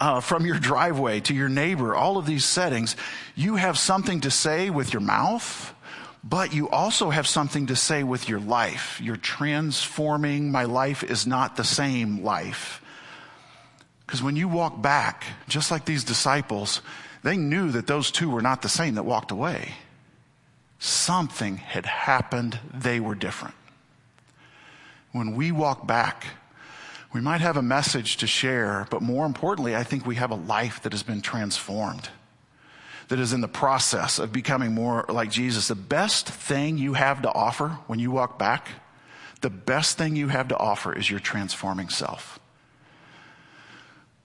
uh, 0.00 0.20
from 0.20 0.46
your 0.46 0.58
driveway 0.58 1.20
to 1.20 1.34
your 1.34 1.50
neighbor. 1.50 1.94
All 1.94 2.16
of 2.16 2.24
these 2.24 2.44
settings, 2.46 2.96
you 3.34 3.56
have 3.56 3.78
something 3.78 4.22
to 4.22 4.30
say 4.30 4.70
with 4.70 4.94
your 4.94 5.02
mouth, 5.02 5.74
but 6.24 6.54
you 6.54 6.70
also 6.70 7.10
have 7.10 7.26
something 7.26 7.66
to 7.66 7.76
say 7.76 8.02
with 8.02 8.30
your 8.30 8.40
life. 8.40 8.98
You're 9.02 9.16
transforming. 9.16 10.50
My 10.50 10.64
life 10.64 11.04
is 11.04 11.26
not 11.26 11.56
the 11.56 11.64
same 11.64 12.24
life. 12.24 12.80
Because 14.06 14.22
when 14.22 14.36
you 14.36 14.48
walk 14.48 14.80
back, 14.80 15.24
just 15.48 15.70
like 15.70 15.84
these 15.84 16.02
disciples, 16.02 16.80
they 17.22 17.36
knew 17.36 17.70
that 17.72 17.86
those 17.86 18.10
two 18.10 18.30
were 18.30 18.42
not 18.42 18.62
the 18.62 18.70
same 18.70 18.94
that 18.94 19.04
walked 19.04 19.32
away. 19.32 19.74
Something 20.84 21.56
had 21.56 21.86
happened. 21.86 22.58
They 22.72 23.00
were 23.00 23.14
different. 23.14 23.54
When 25.12 25.34
we 25.34 25.50
walk 25.50 25.86
back, 25.86 26.26
we 27.12 27.20
might 27.20 27.40
have 27.40 27.56
a 27.56 27.62
message 27.62 28.18
to 28.18 28.26
share, 28.26 28.86
but 28.90 29.00
more 29.00 29.24
importantly, 29.24 29.74
I 29.74 29.82
think 29.82 30.04
we 30.04 30.16
have 30.16 30.30
a 30.30 30.36
life 30.36 30.82
that 30.82 30.92
has 30.92 31.02
been 31.02 31.22
transformed, 31.22 32.10
that 33.08 33.18
is 33.18 33.32
in 33.32 33.40
the 33.40 33.48
process 33.48 34.18
of 34.18 34.32
becoming 34.32 34.74
more 34.74 35.06
like 35.08 35.30
Jesus. 35.30 35.68
The 35.68 35.74
best 35.74 36.28
thing 36.28 36.76
you 36.76 36.94
have 36.94 37.22
to 37.22 37.32
offer 37.32 37.78
when 37.86 37.98
you 37.98 38.10
walk 38.10 38.38
back, 38.38 38.68
the 39.40 39.50
best 39.50 39.96
thing 39.96 40.16
you 40.16 40.28
have 40.28 40.48
to 40.48 40.56
offer 40.56 40.92
is 40.92 41.10
your 41.10 41.20
transforming 41.20 41.88
self 41.88 42.38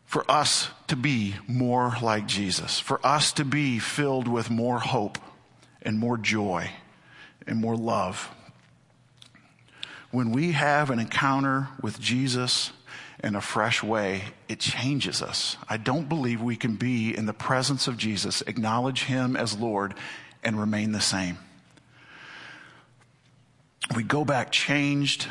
for 0.06 0.30
us 0.30 0.69
to 0.88 0.95
be 0.95 1.36
more 1.48 1.93
like 2.02 2.26
Jesus, 2.26 2.80
for 2.80 3.00
us 3.06 3.32
to 3.34 3.45
be 3.45 3.78
filled 3.78 4.28
with 4.28 4.50
more 4.50 4.80
hope 4.80 5.19
and 5.81 5.97
more 5.99 6.17
joy 6.17 6.69
and 7.47 7.59
more 7.59 7.75
love. 7.75 8.29
When 10.11 10.31
we 10.31 10.53
have 10.53 10.89
an 10.89 10.99
encounter 10.99 11.67
with 11.81 11.99
Jesus 11.99 12.71
in 13.23 13.35
a 13.35 13.41
fresh 13.41 13.83
way, 13.83 14.23
it 14.47 14.59
changes 14.59 15.21
us. 15.21 15.57
I 15.67 15.77
don't 15.77 16.09
believe 16.09 16.41
we 16.41 16.55
can 16.55 16.75
be 16.75 17.15
in 17.15 17.25
the 17.25 17.33
presence 17.33 17.87
of 17.87 17.97
Jesus, 17.97 18.41
acknowledge 18.47 19.03
Him 19.03 19.35
as 19.35 19.57
Lord, 19.57 19.93
and 20.43 20.59
remain 20.59 20.93
the 20.93 21.01
same. 21.01 21.37
We 23.95 24.03
go 24.03 24.25
back 24.25 24.51
changed, 24.51 25.27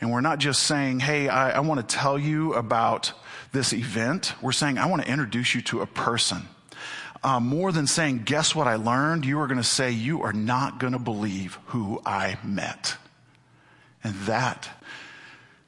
and 0.00 0.12
we're 0.12 0.20
not 0.20 0.38
just 0.38 0.62
saying, 0.64 1.00
Hey, 1.00 1.28
I, 1.28 1.52
I 1.52 1.60
want 1.60 1.80
to 1.80 1.96
tell 1.96 2.18
you 2.18 2.54
about 2.54 3.12
this 3.52 3.72
event, 3.72 4.34
we're 4.42 4.52
saying, 4.52 4.78
I 4.78 4.86
want 4.86 5.02
to 5.02 5.10
introduce 5.10 5.54
you 5.54 5.62
to 5.62 5.80
a 5.80 5.86
person. 5.86 6.42
Uh, 7.24 7.40
more 7.40 7.72
than 7.72 7.86
saying, 7.86 8.18
guess 8.26 8.54
what 8.54 8.68
I 8.68 8.76
learned, 8.76 9.24
you 9.24 9.40
are 9.40 9.46
going 9.46 9.56
to 9.56 9.64
say, 9.64 9.90
you 9.90 10.20
are 10.22 10.34
not 10.34 10.78
going 10.78 10.92
to 10.92 10.98
believe 10.98 11.58
who 11.68 11.98
I 12.04 12.36
met. 12.44 12.98
And 14.04 14.14
that 14.26 14.68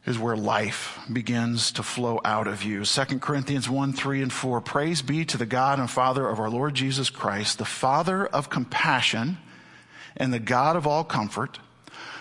is 0.04 0.18
where 0.18 0.36
life 0.36 1.00
begins 1.10 1.72
to 1.72 1.82
flow 1.82 2.20
out 2.26 2.46
of 2.46 2.62
you. 2.62 2.84
2 2.84 3.18
Corinthians 3.20 3.70
1, 3.70 3.94
3, 3.94 4.20
and 4.20 4.32
4. 4.32 4.60
Praise 4.60 5.00
be 5.00 5.24
to 5.24 5.38
the 5.38 5.46
God 5.46 5.78
and 5.78 5.90
Father 5.90 6.28
of 6.28 6.38
our 6.38 6.50
Lord 6.50 6.74
Jesus 6.74 7.08
Christ, 7.08 7.56
the 7.56 7.64
Father 7.64 8.26
of 8.26 8.50
compassion 8.50 9.38
and 10.14 10.34
the 10.34 10.38
God 10.38 10.76
of 10.76 10.86
all 10.86 11.04
comfort, 11.04 11.58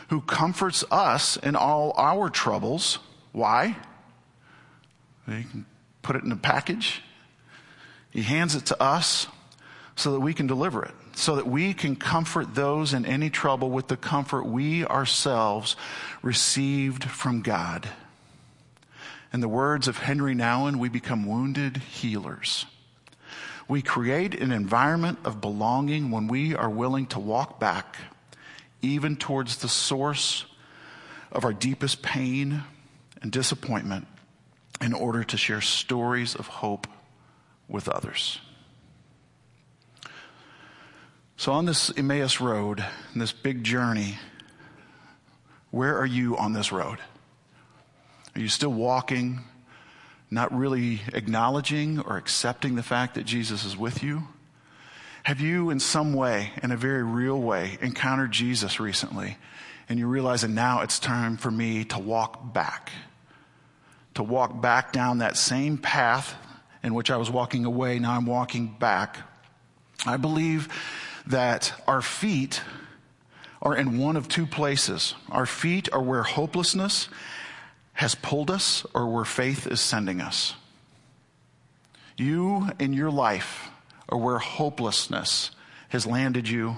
who 0.09 0.21
comforts 0.21 0.85
us 0.89 1.35
in 1.35 1.57
all 1.57 1.93
our 1.97 2.29
troubles. 2.29 2.99
Why? 3.33 3.75
He 5.27 5.43
can 5.43 5.65
put 6.01 6.15
it 6.15 6.23
in 6.23 6.31
a 6.31 6.37
package. 6.37 7.01
He 8.15 8.21
hands 8.21 8.55
it 8.55 8.67
to 8.67 8.81
us 8.81 9.27
so 9.97 10.13
that 10.13 10.21
we 10.21 10.33
can 10.33 10.47
deliver 10.47 10.85
it, 10.85 10.93
so 11.15 11.35
that 11.35 11.47
we 11.47 11.73
can 11.73 11.97
comfort 11.97 12.55
those 12.55 12.93
in 12.93 13.05
any 13.05 13.29
trouble 13.29 13.69
with 13.69 13.89
the 13.89 13.97
comfort 13.97 14.45
we 14.45 14.85
ourselves 14.85 15.75
received 16.21 17.03
from 17.03 17.41
God. 17.41 17.89
In 19.33 19.41
the 19.41 19.49
words 19.49 19.89
of 19.89 19.97
Henry 19.97 20.33
Nouwen, 20.33 20.77
we 20.77 20.87
become 20.87 21.25
wounded 21.25 21.75
healers. 21.75 22.65
We 23.67 23.81
create 23.81 24.33
an 24.39 24.53
environment 24.53 25.19
of 25.25 25.41
belonging 25.41 26.09
when 26.09 26.29
we 26.29 26.55
are 26.55 26.69
willing 26.69 27.07
to 27.07 27.19
walk 27.19 27.59
back, 27.59 27.97
even 28.81 29.17
towards 29.17 29.57
the 29.57 29.67
source 29.67 30.45
of 31.33 31.43
our 31.43 31.51
deepest 31.51 32.01
pain 32.01 32.63
and 33.21 33.29
disappointment, 33.29 34.07
in 34.79 34.93
order 34.93 35.25
to 35.25 35.35
share 35.35 35.59
stories 35.59 36.33
of 36.33 36.47
hope 36.47 36.87
with 37.67 37.87
others. 37.87 38.39
So, 41.37 41.51
on 41.51 41.65
this 41.65 41.91
Emmaus 41.97 42.39
road, 42.39 42.85
this 43.15 43.31
big 43.31 43.63
journey, 43.63 44.17
where 45.71 45.97
are 45.97 46.05
you 46.05 46.37
on 46.37 46.53
this 46.53 46.71
road? 46.71 46.99
Are 48.35 48.41
you 48.41 48.47
still 48.47 48.71
walking, 48.71 49.41
not 50.31 50.55
really 50.55 51.01
acknowledging 51.13 51.99
or 51.99 52.17
accepting 52.17 52.75
the 52.75 52.83
fact 52.83 53.15
that 53.15 53.25
Jesus 53.25 53.65
is 53.65 53.75
with 53.75 54.01
you? 54.01 54.23
Have 55.23 55.41
you, 55.41 55.71
in 55.71 55.79
some 55.79 56.13
way, 56.13 56.51
in 56.63 56.71
a 56.71 56.77
very 56.77 57.03
real 57.03 57.39
way, 57.41 57.77
encountered 57.81 58.31
Jesus 58.31 58.79
recently 58.79 59.37
and 59.89 59.99
you 59.99 60.07
realize 60.07 60.41
that 60.41 60.49
now 60.49 60.81
it's 60.81 60.99
time 60.99 61.37
for 61.37 61.51
me 61.51 61.83
to 61.85 61.99
walk 61.99 62.53
back? 62.53 62.91
to 64.15 64.23
walk 64.23 64.61
back 64.61 64.91
down 64.91 65.19
that 65.19 65.37
same 65.37 65.77
path 65.77 66.35
in 66.85 66.93
which 66.93 67.09
I 67.09 67.17
was 67.17 67.31
walking 67.31 67.65
away. 67.65 67.97
Now 67.97 68.13
I'm 68.13 68.27
walking 68.27 68.67
back. 68.67 69.17
I 70.05 70.17
believe 70.17 70.69
that 71.25 71.73
our 71.87 72.03
feet 72.03 72.61
are 73.59 73.75
in 73.75 73.97
one 73.97 74.15
of 74.15 74.27
two 74.27 74.45
places. 74.45 75.15
Our 75.31 75.47
feet 75.47 75.89
are 75.91 76.01
where 76.01 76.21
hopelessness 76.21 77.09
has 77.93 78.13
pulled 78.13 78.51
us 78.51 78.85
or 78.93 79.07
where 79.11 79.25
faith 79.25 79.65
is 79.65 79.81
sending 79.81 80.21
us. 80.21 80.53
You 82.17 82.69
in 82.77 82.93
your 82.93 83.09
life 83.09 83.67
are 84.07 84.19
where 84.19 84.37
hopelessness 84.37 85.49
has 85.89 86.05
landed 86.05 86.47
you 86.47 86.77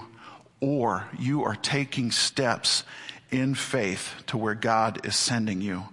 or 0.58 1.06
you 1.18 1.44
are 1.44 1.54
taking 1.54 2.12
steps 2.12 2.82
in 3.30 3.54
faith 3.54 4.14
to 4.28 4.38
where 4.38 4.54
God 4.54 5.04
is 5.04 5.16
sending 5.16 5.60
you. 5.60 5.84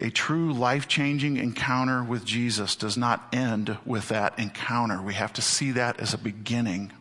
A 0.00 0.10
true 0.10 0.52
life 0.52 0.86
changing 0.86 1.38
encounter 1.38 2.04
with 2.04 2.24
Jesus 2.24 2.76
does 2.76 2.96
not 2.96 3.28
end 3.32 3.76
with 3.84 4.08
that 4.08 4.38
encounter. 4.38 5.02
We 5.02 5.14
have 5.14 5.32
to 5.34 5.42
see 5.42 5.72
that 5.72 5.98
as 5.98 6.14
a 6.14 6.18
beginning. 6.18 6.92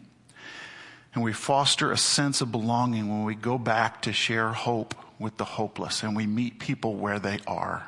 And 1.13 1.23
we 1.23 1.31
foster 1.31 1.91
a 1.91 1.97
sense 1.97 2.41
of 2.41 2.51
belonging 2.51 3.07
when 3.07 3.23
we 3.23 3.35
go 3.35 3.59
back 3.59 4.01
to 4.03 4.13
share 4.13 4.49
hope 4.49 4.95
with 5.19 5.37
the 5.37 5.45
hopeless 5.45 6.01
and 6.03 6.15
we 6.15 6.25
meet 6.25 6.59
people 6.59 6.95
where 6.95 7.19
they 7.19 7.39
are, 7.45 7.87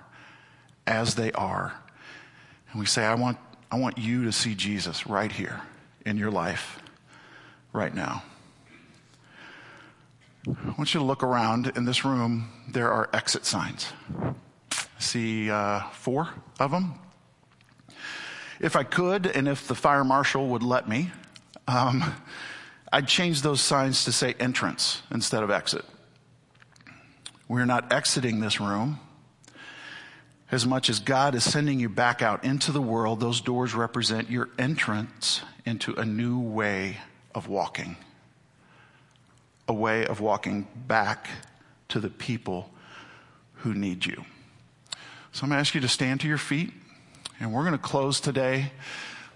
as 0.85 1.15
they 1.15 1.31
are. 1.31 1.73
And 2.71 2.79
we 2.79 2.85
say, 2.85 3.03
I 3.03 3.15
want, 3.15 3.37
I 3.71 3.79
want 3.79 3.97
you 3.97 4.25
to 4.25 4.31
see 4.31 4.53
Jesus 4.53 5.07
right 5.07 5.31
here 5.31 5.61
in 6.05 6.17
your 6.17 6.31
life, 6.31 6.79
right 7.73 7.93
now. 7.93 8.23
I 10.47 10.73
want 10.77 10.93
you 10.93 10.99
to 10.99 11.05
look 11.05 11.23
around 11.23 11.71
in 11.75 11.85
this 11.85 12.05
room. 12.05 12.49
There 12.67 12.91
are 12.91 13.09
exit 13.11 13.45
signs 13.45 13.91
see 14.99 15.49
uh, 15.49 15.81
four 15.93 16.29
of 16.59 16.71
them. 16.71 16.99
If 18.59 18.75
I 18.75 18.83
could, 18.83 19.25
and 19.25 19.47
if 19.47 19.67
the 19.67 19.75
fire 19.75 20.03
marshal 20.03 20.47
would 20.49 20.63
let 20.63 20.87
me, 20.87 21.11
um, 21.67 22.13
I'd 22.91 23.07
change 23.07 23.41
those 23.41 23.61
signs 23.61 24.05
to 24.05 24.11
say 24.11 24.35
entrance 24.39 25.01
instead 25.11 25.43
of 25.43 25.49
exit. 25.49 25.85
We're 27.47 27.65
not 27.65 27.91
exiting 27.91 28.41
this 28.41 28.59
room. 28.59 28.99
As 30.51 30.65
much 30.65 30.89
as 30.89 30.99
God 30.99 31.35
is 31.35 31.43
sending 31.43 31.79
you 31.79 31.89
back 31.89 32.21
out 32.21 32.43
into 32.43 32.71
the 32.71 32.81
world, 32.81 33.19
those 33.19 33.39
doors 33.39 33.75
represent 33.75 34.29
your 34.29 34.49
entrance 34.57 35.41
into 35.65 35.93
a 35.93 36.03
new 36.05 36.39
way 36.39 36.97
of 37.35 37.47
walking. 37.47 37.95
A 39.67 39.73
way 39.73 40.05
of 40.05 40.19
walking 40.19 40.67
back 40.87 41.27
to 41.89 41.99
the 41.99 42.09
people 42.09 42.71
who 43.53 43.73
need 43.73 44.05
you. 44.05 44.25
So 45.31 45.43
I'm 45.43 45.49
going 45.49 45.57
to 45.57 45.59
ask 45.59 45.75
you 45.75 45.81
to 45.81 45.87
stand 45.87 46.21
to 46.21 46.27
your 46.27 46.39
feet, 46.39 46.71
and 47.39 47.53
we're 47.53 47.61
going 47.61 47.73
to 47.73 47.77
close 47.77 48.19
today 48.19 48.71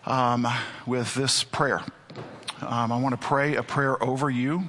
um, 0.07 0.47
with 0.87 1.13
this 1.13 1.43
prayer. 1.43 1.83
Um, 2.61 2.91
I 2.91 2.99
want 2.99 3.13
to 3.13 3.27
pray 3.27 3.55
a 3.57 3.63
prayer 3.63 4.01
over 4.03 4.27
you. 4.27 4.63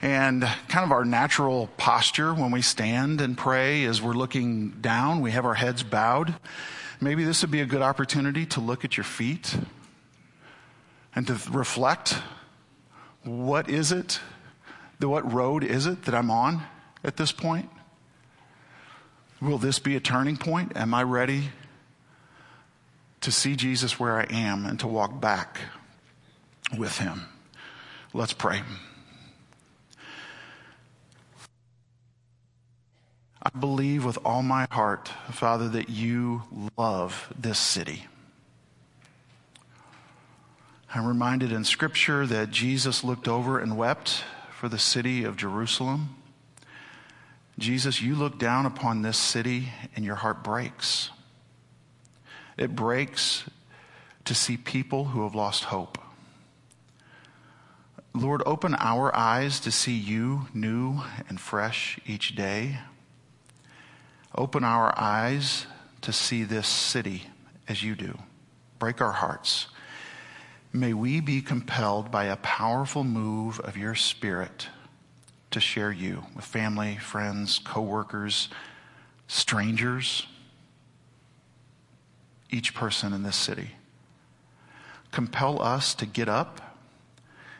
And 0.00 0.42
kind 0.68 0.86
of 0.86 0.90
our 0.90 1.04
natural 1.04 1.68
posture 1.76 2.32
when 2.32 2.50
we 2.50 2.62
stand 2.62 3.20
and 3.20 3.36
pray 3.36 3.82
is 3.82 4.00
we're 4.00 4.14
looking 4.14 4.70
down, 4.80 5.20
we 5.20 5.32
have 5.32 5.44
our 5.44 5.54
heads 5.54 5.82
bowed. 5.82 6.34
Maybe 6.98 7.22
this 7.22 7.42
would 7.42 7.50
be 7.50 7.60
a 7.60 7.66
good 7.66 7.82
opportunity 7.82 8.46
to 8.46 8.60
look 8.60 8.86
at 8.86 8.96
your 8.96 9.04
feet 9.04 9.54
and 11.14 11.26
to 11.26 11.38
reflect 11.50 12.16
what 13.22 13.68
is 13.68 13.92
it, 13.92 14.18
what 14.98 15.30
road 15.30 15.62
is 15.62 15.86
it 15.86 16.04
that 16.04 16.14
I'm 16.14 16.30
on 16.30 16.62
at 17.04 17.18
this 17.18 17.32
point? 17.32 17.68
Will 19.46 19.58
this 19.58 19.78
be 19.78 19.94
a 19.94 20.00
turning 20.00 20.36
point? 20.36 20.76
Am 20.76 20.92
I 20.92 21.04
ready 21.04 21.50
to 23.20 23.30
see 23.30 23.54
Jesus 23.54 23.96
where 24.00 24.18
I 24.18 24.24
am 24.24 24.66
and 24.66 24.80
to 24.80 24.88
walk 24.88 25.20
back 25.20 25.60
with 26.76 26.98
him? 26.98 27.28
Let's 28.12 28.32
pray. 28.32 28.62
I 33.40 33.50
believe 33.56 34.04
with 34.04 34.18
all 34.24 34.42
my 34.42 34.66
heart, 34.72 35.12
Father, 35.30 35.68
that 35.68 35.90
you 35.90 36.42
love 36.76 37.32
this 37.38 37.60
city. 37.60 38.06
I'm 40.92 41.06
reminded 41.06 41.52
in 41.52 41.62
Scripture 41.62 42.26
that 42.26 42.50
Jesus 42.50 43.04
looked 43.04 43.28
over 43.28 43.60
and 43.60 43.76
wept 43.76 44.24
for 44.50 44.68
the 44.68 44.80
city 44.80 45.22
of 45.22 45.36
Jerusalem. 45.36 46.16
Jesus, 47.58 48.02
you 48.02 48.14
look 48.14 48.38
down 48.38 48.66
upon 48.66 49.02
this 49.02 49.16
city 49.16 49.68
and 49.94 50.04
your 50.04 50.16
heart 50.16 50.44
breaks. 50.44 51.10
It 52.58 52.74
breaks 52.74 53.44
to 54.26 54.34
see 54.34 54.56
people 54.56 55.06
who 55.06 55.22
have 55.22 55.34
lost 55.34 55.64
hope. 55.64 55.98
Lord, 58.12 58.42
open 58.46 58.74
our 58.78 59.14
eyes 59.14 59.60
to 59.60 59.70
see 59.70 59.96
you 59.96 60.46
new 60.54 61.02
and 61.28 61.40
fresh 61.40 61.98
each 62.06 62.34
day. 62.34 62.78
Open 64.34 64.64
our 64.64 64.92
eyes 64.98 65.66
to 66.02 66.12
see 66.12 66.42
this 66.44 66.66
city 66.66 67.24
as 67.68 67.82
you 67.82 67.94
do. 67.94 68.18
Break 68.78 69.00
our 69.00 69.12
hearts. 69.12 69.68
May 70.72 70.92
we 70.92 71.20
be 71.20 71.40
compelled 71.40 72.10
by 72.10 72.24
a 72.24 72.36
powerful 72.36 73.04
move 73.04 73.60
of 73.60 73.76
your 73.76 73.94
spirit 73.94 74.68
to 75.50 75.60
share 75.60 75.92
you 75.92 76.24
with 76.34 76.44
family, 76.44 76.96
friends, 76.96 77.60
coworkers, 77.64 78.48
strangers, 79.28 80.26
each 82.50 82.74
person 82.74 83.12
in 83.12 83.22
this 83.22 83.36
city. 83.36 83.70
Compel 85.10 85.62
us 85.62 85.94
to 85.94 86.06
get 86.06 86.28
up 86.28 86.60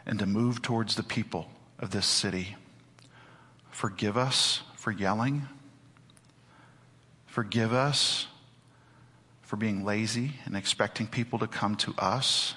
and 0.04 0.18
to 0.18 0.26
move 0.26 0.62
towards 0.62 0.94
the 0.94 1.02
people 1.02 1.48
of 1.78 1.90
this 1.90 2.06
city. 2.06 2.56
Forgive 3.70 4.16
us 4.16 4.62
for 4.74 4.90
yelling. 4.90 5.48
Forgive 7.26 7.72
us 7.72 8.26
for 9.42 9.56
being 9.56 9.84
lazy 9.84 10.34
and 10.44 10.56
expecting 10.56 11.06
people 11.06 11.38
to 11.38 11.46
come 11.46 11.76
to 11.76 11.94
us. 11.98 12.54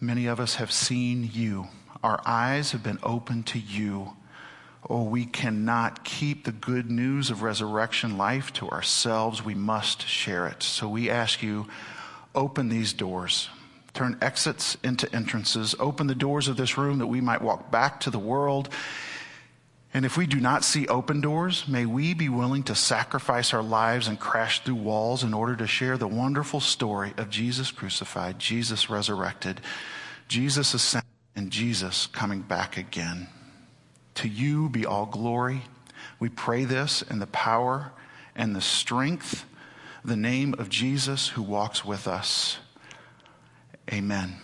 Many 0.00 0.26
of 0.26 0.40
us 0.40 0.56
have 0.56 0.70
seen 0.70 1.30
you. 1.32 1.68
Our 2.02 2.20
eyes 2.26 2.72
have 2.72 2.82
been 2.82 2.98
opened 3.02 3.46
to 3.48 3.58
you. 3.58 4.14
Oh, 4.88 5.04
we 5.04 5.24
cannot 5.24 6.04
keep 6.04 6.44
the 6.44 6.52
good 6.52 6.90
news 6.90 7.30
of 7.30 7.42
resurrection 7.42 8.18
life 8.18 8.52
to 8.54 8.68
ourselves. 8.68 9.44
We 9.44 9.54
must 9.54 10.06
share 10.06 10.46
it. 10.46 10.62
So 10.62 10.88
we 10.88 11.08
ask 11.08 11.42
you, 11.42 11.66
open 12.34 12.68
these 12.68 12.92
doors. 12.92 13.48
Turn 13.94 14.18
exits 14.20 14.76
into 14.84 15.12
entrances. 15.14 15.74
Open 15.80 16.06
the 16.06 16.14
doors 16.14 16.46
of 16.48 16.58
this 16.58 16.76
room 16.76 16.98
that 16.98 17.06
we 17.06 17.22
might 17.22 17.40
walk 17.40 17.70
back 17.70 17.98
to 18.00 18.10
the 18.10 18.18
world. 18.18 18.68
And 19.94 20.04
if 20.04 20.16
we 20.16 20.26
do 20.26 20.40
not 20.40 20.64
see 20.64 20.86
open 20.88 21.20
doors, 21.20 21.66
may 21.66 21.86
we 21.86 22.12
be 22.12 22.28
willing 22.28 22.62
to 22.64 22.74
sacrifice 22.74 23.54
our 23.54 23.62
lives 23.62 24.08
and 24.08 24.20
crash 24.20 24.62
through 24.62 24.74
walls 24.74 25.22
in 25.22 25.32
order 25.32 25.56
to 25.56 25.66
share 25.66 25.96
the 25.96 26.08
wonderful 26.08 26.60
story 26.60 27.14
of 27.16 27.30
Jesus 27.30 27.70
crucified, 27.70 28.38
Jesus 28.38 28.90
resurrected, 28.90 29.60
Jesus 30.28 30.74
ascended, 30.74 31.06
and 31.34 31.50
Jesus 31.50 32.06
coming 32.08 32.40
back 32.40 32.76
again. 32.76 33.28
To 34.16 34.28
you 34.28 34.68
be 34.68 34.84
all 34.84 35.06
glory. 35.06 35.62
We 36.18 36.28
pray 36.30 36.64
this 36.64 37.02
in 37.02 37.18
the 37.18 37.26
power 37.26 37.92
and 38.34 38.56
the 38.56 38.60
strength, 38.60 39.44
the 40.04 40.16
name 40.16 40.54
of 40.58 40.68
Jesus 40.68 41.28
who 41.28 41.42
walks 41.42 41.84
with 41.84 42.06
us. 42.06 42.58
Amen. 43.92 44.36